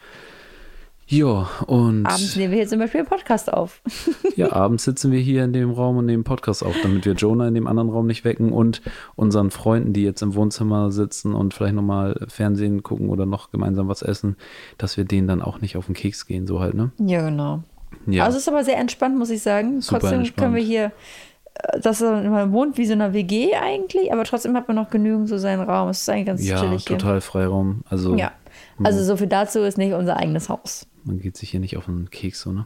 [1.10, 3.82] Ja, und Abends nehmen wir hier zum Beispiel einen Podcast auf.
[4.36, 7.48] ja, abends sitzen wir hier in dem Raum und nehmen Podcast auf, damit wir Jonah
[7.48, 8.82] in dem anderen Raum nicht wecken und
[9.16, 13.88] unseren Freunden, die jetzt im Wohnzimmer sitzen und vielleicht nochmal Fernsehen gucken oder noch gemeinsam
[13.88, 14.36] was essen,
[14.78, 16.92] dass wir denen dann auch nicht auf den Keks gehen, so halt, ne?
[16.98, 17.64] ja, genau.
[18.06, 18.26] Ja.
[18.26, 19.82] Also es ist aber sehr entspannt, muss ich sagen.
[19.82, 20.38] Super trotzdem entspannt.
[20.38, 20.92] können wir hier,
[21.82, 25.38] dass man wohnt wie so einer WG eigentlich, aber trotzdem hat man noch genügend so
[25.38, 25.90] seinen Raum.
[25.90, 26.98] Es ist eigentlich ganz ja, chillig hier.
[26.98, 27.82] total Freiraum.
[27.90, 28.32] Also Ja.
[28.84, 30.86] Also so viel dazu ist nicht unser eigenes Haus.
[31.04, 32.66] man geht sich hier nicht auf den Keks, so, ne?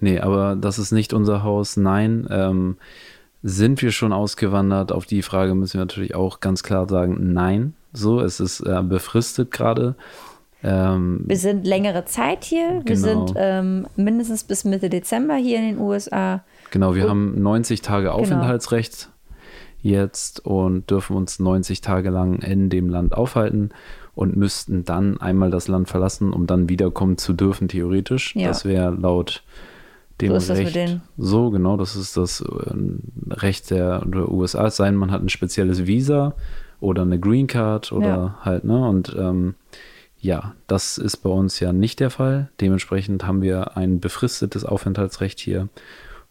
[0.00, 1.76] Nee, aber das ist nicht unser Haus.
[1.76, 2.76] Nein, ähm,
[3.42, 4.90] sind wir schon ausgewandert?
[4.92, 7.74] Auf die Frage müssen wir natürlich auch ganz klar sagen, nein.
[7.92, 9.94] So, es ist äh, befristet gerade.
[10.64, 12.82] Ähm, Wir sind längere Zeit hier.
[12.84, 13.26] Wir Genau.
[13.26, 16.42] sind ähm, mindestens bis Mitte Dezember hier in den USA.
[16.70, 19.10] Genau, wir Und- haben 90 Tage Aufenthaltsrecht
[19.82, 23.70] jetzt und dürfen uns 90 Tage lang in dem Land aufhalten
[24.14, 28.34] und müssten dann einmal das Land verlassen, um dann wiederkommen zu dürfen, theoretisch.
[28.34, 28.48] Ja.
[28.48, 29.42] Das wäre laut
[30.20, 31.00] dem So ist das mit Recht.
[31.18, 32.72] So, genau, das ist das äh,
[33.30, 34.66] Recht der, der USA.
[34.66, 36.34] Es sei denn, man hat ein spezielles Visa
[36.80, 38.38] oder eine Green Card oder Ja.
[38.42, 38.88] halt, ne?
[38.88, 39.54] Und ähm,
[40.18, 42.48] ja, das ist bei uns ja nicht der Fall.
[42.62, 45.68] Dementsprechend haben wir ein befristetes Aufenthaltsrecht hier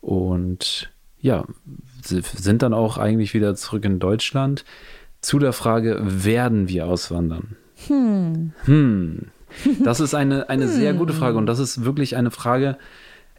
[0.05, 1.43] und ja,
[2.03, 4.63] si- sind dann auch eigentlich wieder zurück in Deutschland.
[5.21, 7.55] Zu der Frage, werden wir auswandern?
[7.87, 8.51] Hm.
[9.83, 12.77] Das ist eine, eine sehr gute Frage und das ist wirklich eine Frage,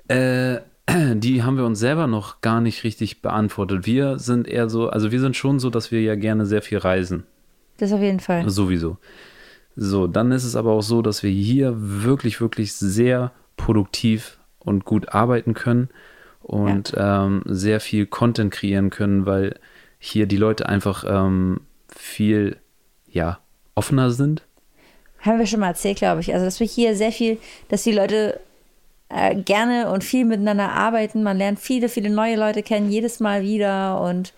[0.08, 0.58] äh,
[1.14, 3.86] die haben wir uns selber noch gar nicht richtig beantwortet.
[3.86, 6.78] Wir sind eher so, also wir sind schon so, dass wir ja gerne sehr viel
[6.78, 7.24] reisen.
[7.78, 8.48] Das auf jeden Fall.
[8.48, 8.98] Sowieso.
[9.76, 14.84] So, dann ist es aber auch so, dass wir hier wirklich, wirklich sehr produktiv und
[14.84, 15.88] gut arbeiten können
[16.46, 19.58] und ähm, sehr viel Content kreieren können, weil
[19.98, 22.56] hier die Leute einfach ähm, viel,
[23.08, 23.40] ja,
[23.74, 24.42] offener sind.
[25.20, 26.32] Haben wir schon mal erzählt, glaube ich.
[26.32, 27.38] Also, dass wir hier sehr viel,
[27.68, 28.38] dass die Leute
[29.08, 31.24] äh, gerne und viel miteinander arbeiten.
[31.24, 34.32] Man lernt viele, viele neue Leute kennen, jedes Mal wieder und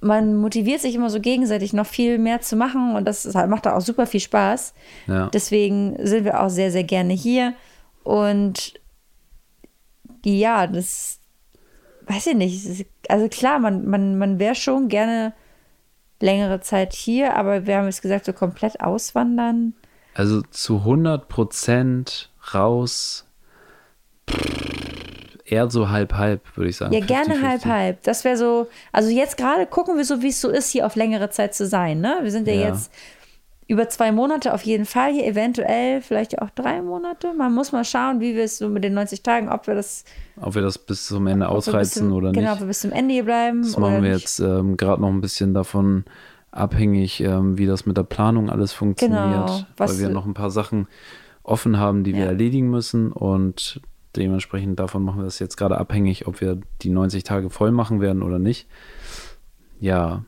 [0.00, 3.66] man motiviert sich immer so gegenseitig noch viel mehr zu machen und das halt, macht
[3.66, 4.72] da auch super viel Spaß.
[5.08, 5.30] Ja.
[5.32, 7.54] Deswegen sind wir auch sehr, sehr gerne hier
[8.04, 8.74] und
[10.34, 11.20] ja, das
[12.06, 12.66] weiß ich nicht.
[12.66, 15.32] es Also klar, man, man, man wäre schon gerne
[16.20, 19.74] längere Zeit hier, aber wir haben jetzt gesagt, so komplett auswandern.
[20.14, 23.26] Also zu 100 Prozent raus,
[25.44, 26.92] eher so halb-halb, würde ich sagen.
[26.92, 27.42] Ja, gerne 50-50.
[27.42, 28.02] halb, halb.
[28.02, 30.96] Das wäre so, also jetzt gerade gucken wir so, wie es so ist, hier auf
[30.96, 32.00] längere Zeit zu sein.
[32.00, 32.18] Ne?
[32.22, 32.68] Wir sind ja, Ja.
[32.68, 32.90] jetzt
[33.68, 37.32] über zwei Monate auf jeden Fall hier, eventuell vielleicht auch drei Monate.
[37.34, 40.04] Man muss mal schauen, wie wir es so mit den 90 Tagen, ob wir das
[40.40, 42.60] Ob wir das bis zum Ende ob wir ausreizen zum, oder Genau, ob nicht.
[42.62, 43.62] wir bis zum Ende hier bleiben.
[43.62, 44.20] Das machen wir nicht.
[44.22, 46.04] jetzt ähm, gerade noch ein bisschen davon
[46.52, 49.22] abhängig, ähm, wie das mit der Planung alles funktioniert.
[49.46, 50.86] Genau, weil wir noch ein paar Sachen
[51.42, 52.26] offen haben, die wir Ja.
[52.26, 53.80] erledigen müssen und
[54.14, 58.00] dementsprechend davon machen wir das jetzt gerade abhängig, ob wir die 90 Tage voll machen
[58.00, 58.66] werden oder nicht.
[59.80, 60.24] Ja,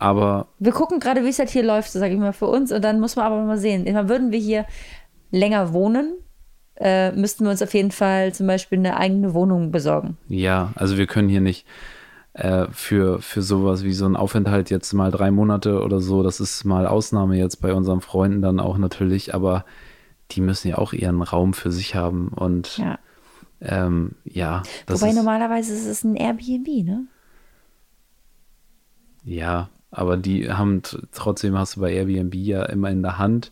[0.00, 2.72] aber Wir gucken gerade, wie es halt hier läuft, sage ich mal, für uns.
[2.72, 3.86] Und dann muss man aber mal sehen.
[3.86, 4.66] Immer würden wir hier
[5.30, 6.14] länger wohnen,
[6.76, 10.16] äh, müssten wir uns auf jeden Fall zum Beispiel eine eigene Wohnung besorgen.
[10.28, 11.66] Ja, also wir können hier nicht
[12.32, 16.40] äh, für, für sowas wie so ein Aufenthalt jetzt mal drei Monate oder so, das
[16.40, 19.64] ist mal Ausnahme jetzt bei unseren Freunden dann auch natürlich, aber
[20.30, 22.98] die müssen ja auch ihren Raum für sich haben und ja,
[23.60, 27.06] ähm, ja Wobei ist, normalerweise ist es ein Airbnb, ne?
[29.24, 30.82] ja, aber die haben
[31.12, 33.50] trotzdem hast du bei Airbnb ja immer in der Hand,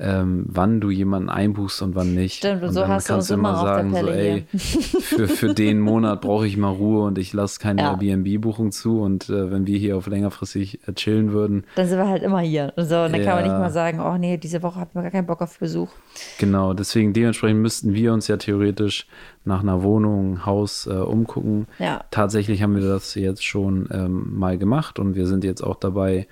[0.00, 2.38] ähm, wann du jemanden einbuchst und wann nicht.
[2.38, 5.78] Stimmt, und so dann hast du kannst uns immer der so, ey, für, für den
[5.80, 7.90] Monat brauche ich mal Ruhe und ich lasse keine Ja.
[7.92, 9.00] Airbnb-Buchung zu.
[9.00, 12.40] Und äh, wenn wir hier auf längerfristig äh, chillen würden, Dann sind wir halt immer
[12.40, 12.72] hier.
[12.76, 13.58] Und So, und dann kann man nicht Ja.
[13.60, 15.90] mal sagen, oh nee, diese Woche hat man gar keinen Bock auf Besuch.
[16.38, 19.06] genau, deswegen dementsprechend müssten wir uns ja theoretisch
[19.44, 21.66] nach einer Wohnung, Haus äh, umgucken.
[21.78, 22.02] Ja.
[22.10, 26.26] Tatsächlich haben wir das jetzt schon ähm, mal gemacht und wir sind jetzt auch dabei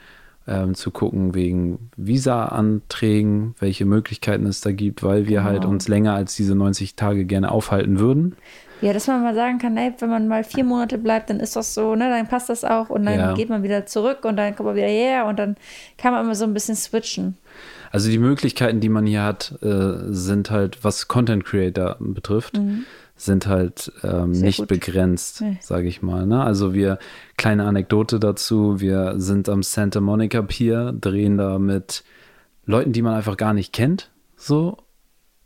[0.46, 5.72] ähm, zu gucken wegen Visa-Anträgen, welche Möglichkeiten es da gibt, weil wir halt Genau.
[5.72, 8.36] uns länger als diese 90 Tage gerne aufhalten würden.
[8.80, 11.54] Ja, dass man mal sagen kann, ey, wenn man mal vier Monate bleibt, dann ist
[11.54, 13.34] das so, ne, dann passt das auch und dann Ja.
[13.34, 15.56] geht man wieder zurück und dann kommt man wieder her und dann
[15.98, 17.36] kann man immer so ein bisschen switchen.
[17.92, 22.58] Also die Möglichkeiten, die man hier hat, äh, sind halt, was Content Creator betrifft,
[23.24, 24.68] sind halt ähm, nicht gut.
[24.68, 25.58] begrenzt, Nee.
[25.60, 26.26] sage ich mal.
[26.26, 26.42] Ne?
[26.42, 26.98] Also wir,
[27.36, 32.04] kleine Anekdote dazu, wir sind am Santa Monica Pier, drehen da mit
[32.66, 34.76] Leuten, die man einfach gar nicht kennt, so.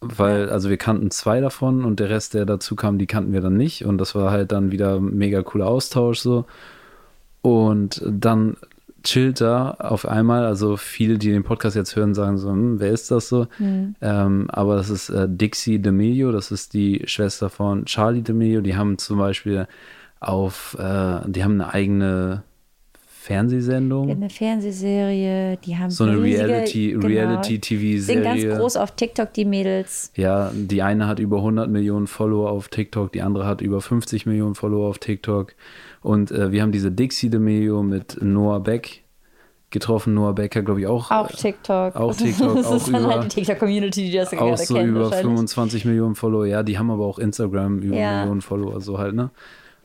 [0.01, 3.41] Weil, also wir kannten zwei davon und der Rest, der dazu kam, die kannten wir
[3.41, 3.85] dann nicht.
[3.87, 6.45] Und das war halt dann wieder ein mega cooler Austausch so.
[7.43, 8.57] Und dann
[9.07, 12.91] chillt da auf einmal, also viele, die den Podcast jetzt hören, sagen so, hm, wer
[12.91, 13.47] ist das so?
[13.59, 18.61] Ähm, aber das ist äh, Dixie D'Amelio, das ist die Schwester von Charlie D'Amelio.
[18.61, 19.67] Die haben zum Beispiel
[20.21, 22.43] auf, äh, die haben eine eigene
[23.27, 24.09] Fernsehsendung.
[24.11, 28.57] Eine Fernsehserie, die haben So eine riesige- Reality, genau, Sind ganz Reality-TV-Serie.
[28.59, 30.13] groß auf TikTok, die Mädels.
[30.15, 34.27] Ja, die eine hat über 100 Millionen Follower auf TikTok, die andere hat über 50
[34.27, 35.55] Millionen Follower auf TikTok.
[36.07, 39.03] Und äh, wir haben diese Dixie D'Amelio mit Noah Beck
[39.71, 40.15] getroffen.
[40.15, 41.97] Noah Beck hat, glaube ich, auch, Auch TikTok.
[41.97, 44.89] auch TikTok, das auch ist dann über- halt die TikTok-Community, die das auch so kennt
[44.91, 45.27] über wahrscheinlich.
[45.27, 46.47] 25 Millionen Follower.
[46.47, 48.21] Ja, die haben aber auch Instagram über Ja.
[48.21, 49.31] Millionen Follower, so halt, ne?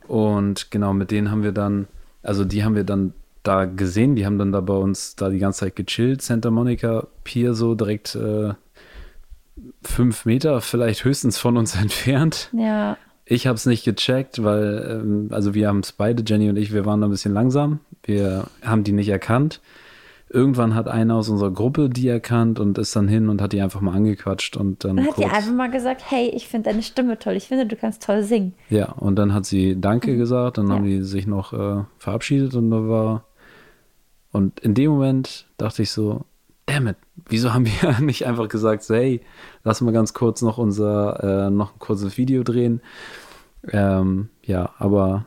[0.08, 1.88] Und genau, mit denen haben wir dann,
[2.22, 5.40] also die haben wir dann da gesehen, die haben dann da bei uns da die
[5.40, 8.54] ganze Zeit gechillt, Santa Monica Pier so direkt äh,
[9.84, 12.50] fünf Meter vielleicht höchstens von uns entfernt.
[12.54, 12.98] Ja,
[13.32, 16.74] Ich habe es nicht gecheckt, weil, ähm, also wir haben es beide, Jenny und ich,
[16.74, 17.80] wir waren da ein bisschen langsam.
[18.04, 19.62] Wir haben die nicht erkannt.
[20.30, 23.62] Irgendwann hat einer aus unserer Gruppe die erkannt und ist dann hin und hat die
[23.62, 26.84] einfach mal angequatscht und dann dann hat sie einfach mal gesagt, hey, ich finde deine
[26.84, 28.54] Stimme toll, ich finde, du kannst toll singen.
[28.70, 30.90] ja, und dann hat sie Danke gesagt, dann haben Mhm.
[30.92, 30.98] Ja.
[31.00, 33.26] die sich noch äh, verabschiedet und da war
[34.34, 36.22] und in dem Moment dachte ich so,
[36.66, 36.96] damn it,
[37.28, 39.20] wieso haben wir nicht einfach gesagt, so, hey,
[39.66, 42.82] lass mal ganz kurz noch unser, äh, noch ein kurzes Video drehen.
[43.70, 45.26] Ähm, ja, aber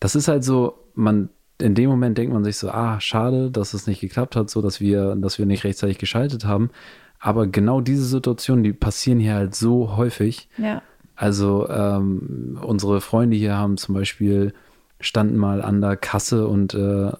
[0.00, 1.28] das ist halt so, man,
[1.60, 4.60] in dem Moment denkt man sich so, ah, schade, dass es nicht geklappt hat, so
[4.62, 6.70] dass wir, dass wir nicht rechtzeitig geschaltet haben.
[7.18, 10.48] Aber genau diese Situationen, die passieren hier halt so häufig.
[10.58, 10.82] Ja.
[11.14, 14.52] Also ähm, unsere Freunde hier haben zum Beispiel
[15.00, 17.12] standen mal an der Kasse und äh,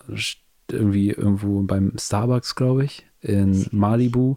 [0.71, 4.37] irgendwie irgendwo beim Starbucks, glaube ich, in Malibu.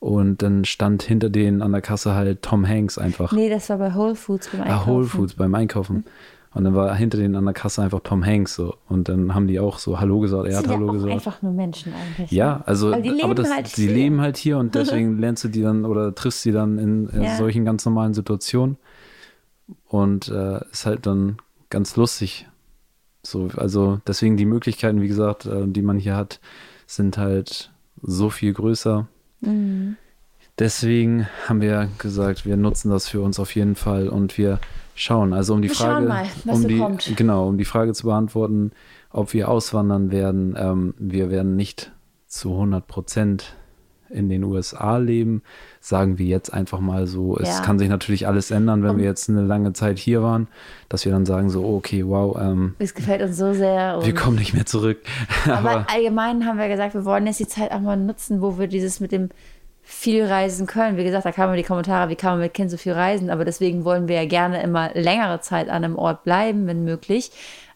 [0.00, 3.32] Und dann stand hinter denen an der Kasse halt Tom Hanks einfach.
[3.32, 4.82] Nee, das war bei Whole Foods beim Einkaufen.
[4.82, 6.04] Ah, Whole Foods beim Einkaufen.
[6.52, 8.76] Und dann war hinter denen an der Kasse einfach Tom Hanks so.
[8.88, 11.12] Und dann haben die auch so Hallo gesagt, er hat ja Hallo auch gesagt.
[11.12, 12.30] einfach nur Menschen eigentlich.
[12.30, 13.94] Ja, also, Aber die leben das, halt sie hier.
[13.94, 17.22] leben halt hier und deswegen lernst du die dann oder triffst sie dann in, in
[17.22, 17.36] Ja.
[17.36, 18.76] solchen ganz normalen Situationen.
[19.88, 21.38] Und äh, ist halt dann
[21.70, 22.46] ganz lustig.
[23.22, 26.40] So, also deswegen die Möglichkeiten, wie gesagt, äh, die man hier hat,
[26.86, 27.72] sind halt
[28.02, 29.08] so viel größer.
[29.44, 29.96] Mhm.
[30.58, 34.60] Deswegen haben wir gesagt, wir nutzen das für uns auf jeden Fall und wir
[34.94, 35.32] schauen.
[35.32, 37.12] Also um die Wir Frage, mal, um so die, kommt.
[37.16, 38.70] genau, um die Frage zu beantworten,
[39.10, 40.54] ob wir auswandern werden.
[40.56, 41.92] Ähm, wir werden nicht
[42.28, 43.56] zu 100 Prozent
[44.10, 45.42] in den USA leben,
[45.80, 47.36] sagen wir jetzt einfach mal so.
[47.38, 47.60] Es Ja.
[47.62, 50.48] kann sich natürlich alles ändern, wenn Um- wir jetzt eine lange Zeit hier waren,
[50.88, 53.98] dass wir dann sagen so, okay, wow, ähm, Es gefällt uns so sehr.
[54.00, 54.98] wir und- kommen nicht mehr zurück.
[55.46, 58.66] Aber allgemein haben wir gesagt, wir wollen jetzt die Zeit auch mal nutzen, wo wir
[58.68, 59.30] dieses mit dem
[59.86, 60.96] viel reisen können.
[60.96, 63.44] Wie gesagt, da kamen die Kommentare, wie kann man mit Kind so viel reisen, aber
[63.44, 67.30] deswegen wollen wir ja gerne immer längere Zeit an einem Ort bleiben, wenn möglich,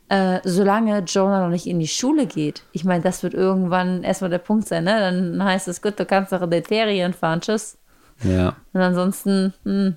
[0.09, 2.63] äh, solange Jonah noch nicht in die Schule geht.
[2.73, 4.99] Ich meine, das wird irgendwann erstmal der Punkt sein, ne?
[4.99, 7.77] Dann heißt es, gut, du kannst doch in den Ferien fahren, tschüss.
[8.23, 9.97] ja, Und ansonsten, hm,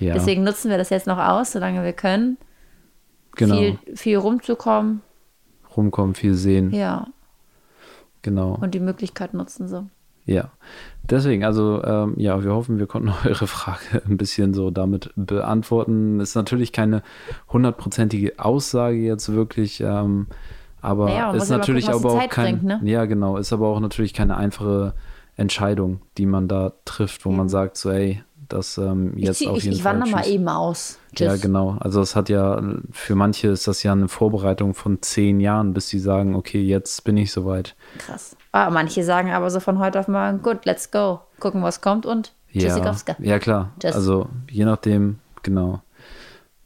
[0.00, 2.38] ja, deswegen nutzen wir das jetzt noch aus, solange wir können,
[3.36, 3.56] genau.
[3.56, 5.02] viel, viel rumzukommen.
[5.76, 7.06] Rumkommen, viel sehen, Ja,
[8.22, 8.58] genau.
[8.60, 9.86] und die Möglichkeit nutzen so.
[10.24, 10.50] Ja,
[11.02, 16.20] deswegen, also ähm, ja, wir hoffen, wir konnten eure Frage ein bisschen so damit beantworten.
[16.20, 17.02] Ist natürlich keine
[17.52, 20.26] hundertprozentige Aussage jetzt wirklich, ähm,
[20.80, 22.90] aber Naja, ist ja natürlich gucken, aber auch kein, bringt, ne?
[22.90, 24.94] ja genau, ist aber auch natürlich keine einfache
[25.36, 27.36] Entscheidung, die man da trifft, wo Ja.
[27.36, 29.94] man sagt so, ey, das ähm, Ich, jetzt zieh, auf ich, jeden ich Fall.
[29.94, 30.98] wandere mal eben aus.
[31.16, 31.42] Ja, Tschüss.
[31.42, 31.76] genau.
[31.80, 35.88] Also es hat ja, für manche ist das ja eine Vorbereitung von zehn Jahren, bis
[35.88, 37.74] sie sagen, okay, jetzt bin ich soweit.
[37.98, 38.36] Krass.
[38.52, 41.20] Ah, manche sagen aber so von heute auf morgen, gut, let's go.
[41.40, 43.16] Gucken, was kommt und Ja, Tschüssikowska.
[43.18, 43.72] ja klar.
[43.80, 43.94] Tschüss.
[43.94, 45.80] Also je nachdem, genau.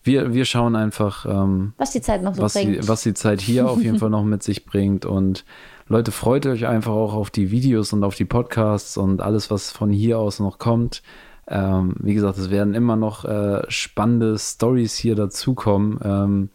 [0.03, 2.89] Wir, wir schauen einfach, ähm, Was die Zeit noch so was, die, bringt.
[2.89, 5.05] was die Zeit hier auf jeden Fall noch mit sich bringt.
[5.05, 5.45] Und
[5.89, 9.70] Leute, freut euch einfach auch auf die Videos und auf die Podcasts und alles, was
[9.72, 11.03] von hier aus noch kommt.
[11.49, 16.01] Ähm, wie gesagt, es werden immer noch äh, spannende Stories hier dazukommen.
[16.03, 16.51] Ähm,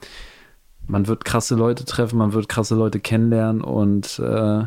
[0.88, 4.64] man wird krasse Leute treffen, man wird krasse Leute kennenlernen und äh,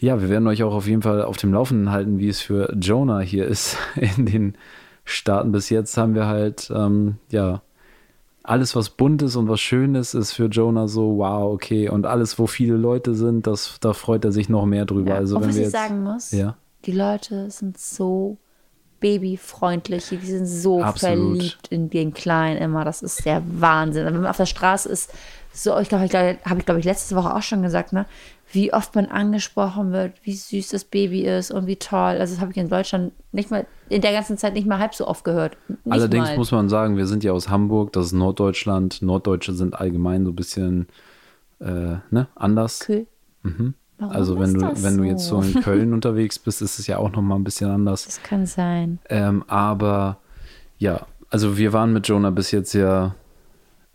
[0.00, 2.74] ja, wir werden euch auch auf jeden Fall auf dem Laufenden halten, wie es für
[2.80, 3.76] Jonah hier ist
[4.16, 4.54] in den
[5.04, 5.52] Staaten.
[5.52, 7.62] Bis jetzt haben wir halt, ähm, ja,
[8.42, 11.90] alles, was bunt ist und was schön ist, ist für Jonah so, wow, okay.
[11.90, 15.10] Und alles, wo viele Leute sind, das, da freut er sich noch mehr drüber.
[15.10, 15.16] ja.
[15.16, 18.38] Also, wenn was wir ich jetzt, sagen muss, Ja, die Leute sind so
[19.00, 21.36] babyfreundlich, die sind so Absolut.
[21.38, 22.84] verliebt in den Kleinen immer.
[22.84, 24.04] Das ist der Wahnsinn.
[24.04, 25.12] Wenn man auf der Straße ist,
[25.52, 28.06] so, ich glaube, ich glaube, habe ich, glaube ich, letzte Woche auch schon gesagt, ne?
[28.52, 32.16] Wie oft man angesprochen wird, wie süß das Baby ist und wie toll.
[32.18, 34.94] Also, das habe ich in Deutschland nicht mal, in der ganzen Zeit nicht mal halb
[34.94, 35.56] so oft gehört.
[35.68, 36.36] Nicht allerdings mal.
[36.36, 39.02] muss man sagen, wir sind ja aus Hamburg, das ist Norddeutschland.
[39.02, 40.88] Norddeutsche sind allgemein so ein bisschen
[41.60, 42.80] äh, ne, anders.
[42.80, 43.06] Kühl.
[44.00, 45.58] Warum Also wenn du, wenn du jetzt so so?
[45.58, 48.06] in Köln unterwegs bist, ist es ja auch noch mal ein bisschen anders.
[48.06, 48.98] Das kann sein.
[49.10, 50.16] Ähm, aber
[50.78, 53.14] ja, also wir waren mit Jonah bis jetzt ja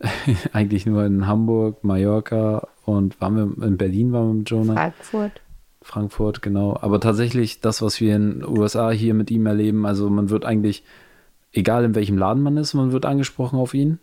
[0.52, 4.74] eigentlich nur in Hamburg, Mallorca und waren wir in Berlin waren wir mit Jonah.
[4.74, 5.40] Frankfurt.
[5.82, 6.78] Frankfurt, genau.
[6.80, 10.44] Aber tatsächlich das, was wir in den USA hier mit ihm erleben, also man wird
[10.44, 10.84] eigentlich,
[11.52, 13.98] egal in welchem Laden man ist, man wird angesprochen auf ihn.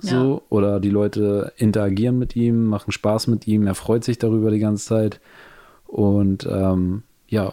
[0.00, 0.40] So, Ja.
[0.50, 4.58] oder die Leute interagieren mit ihm, machen Spaß mit ihm, er freut sich darüber die
[4.58, 5.20] ganze Zeit.
[5.86, 7.52] Und ähm, ja,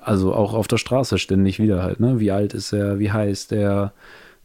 [0.00, 2.18] also auch auf der Straße ständig wieder halt, ne?
[2.18, 3.92] Wie alt ist er, wie heißt er,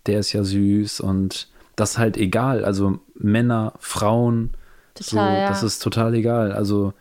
[0.05, 2.65] der ist ja süß und das ist halt egal.
[2.65, 4.51] Also Männer, Frauen,
[4.99, 5.47] so, Total, ja.
[5.47, 6.51] das ist total egal.
[6.51, 6.93] Also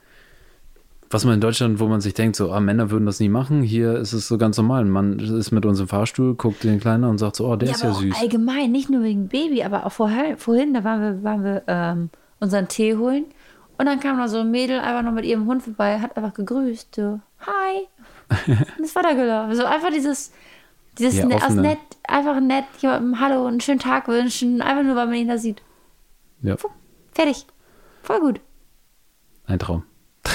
[1.11, 3.63] was man in Deutschland, wo man sich denkt, so, ah, Männer würden das nie machen,
[3.63, 4.85] hier ist es so ganz normal.
[4.85, 7.83] Man ist mit uns im Fahrstuhl, guckt den Kleinen und sagt so, oh, der ist
[7.83, 8.17] ja aber auch süß.
[8.21, 12.11] allgemein, nicht nur wegen Baby, aber auch vorher, vorhin, da waren wir, waren wir ähm,
[12.41, 13.25] unseren Tee holen
[13.79, 16.35] und dann kam da so ein Mädel einfach noch mit ihrem Hund vorbei, hat einfach
[16.35, 17.89] gegrüßt, so, hi.
[18.79, 19.55] und ist weitergelaufen.
[19.55, 20.33] So einfach dieses,
[20.99, 21.79] dieses Ja, ne, aus nett,
[22.09, 25.63] einfach nett, jemandem Hallo, einen schönen Tag wünschen, einfach nur, weil man ihn da sieht.
[26.43, 26.57] Ja,
[27.13, 27.47] Fertig.
[28.03, 28.41] Voll gut.
[29.47, 29.85] ein Traum.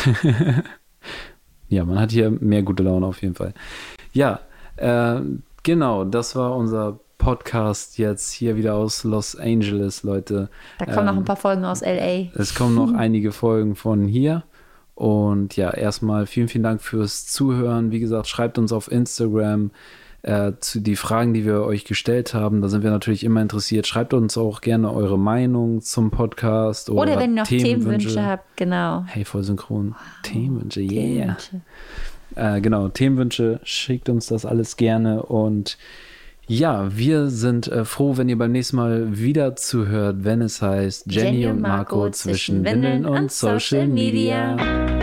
[1.69, 3.53] ja, man hat hier mehr gute Laune auf jeden Fall.
[4.13, 4.39] Ja,
[4.77, 5.21] äh,
[5.63, 10.49] genau, das war unser Podcast jetzt hier wieder aus Los Angeles, Leute.
[10.79, 12.35] Da kommen noch ein paar Folgen aus L.A.
[12.39, 14.43] Es kommen noch einige Folgen von hier.
[14.95, 17.91] Und ja, erstmal vielen, vielen Dank fürs Zuhören.
[17.91, 19.71] Wie gesagt, schreibt uns auf Instagram
[20.23, 22.61] äh, zu die Fragen, die wir euch gestellt haben.
[22.61, 23.87] Da sind wir natürlich immer interessiert.
[23.87, 28.07] Schreibt uns auch gerne eure Meinung zum Podcast oder, Oder wenn ihr noch Themenwünsche.
[28.07, 29.03] Themenwünsche habt, genau.
[29.07, 29.95] Hey, voll synchron.
[30.23, 30.91] Themenwünsche, yeah.
[30.91, 31.61] Themenwünsche.
[32.35, 35.23] Äh, genau, Themenwünsche, schickt uns das alles gerne.
[35.23, 35.77] Und
[36.47, 41.11] ja, wir sind äh, froh, wenn ihr beim nächsten Mal wieder zuhört, wenn es heißt
[41.11, 45.00] Jenny, und Marco zwischen Windeln und Social Media.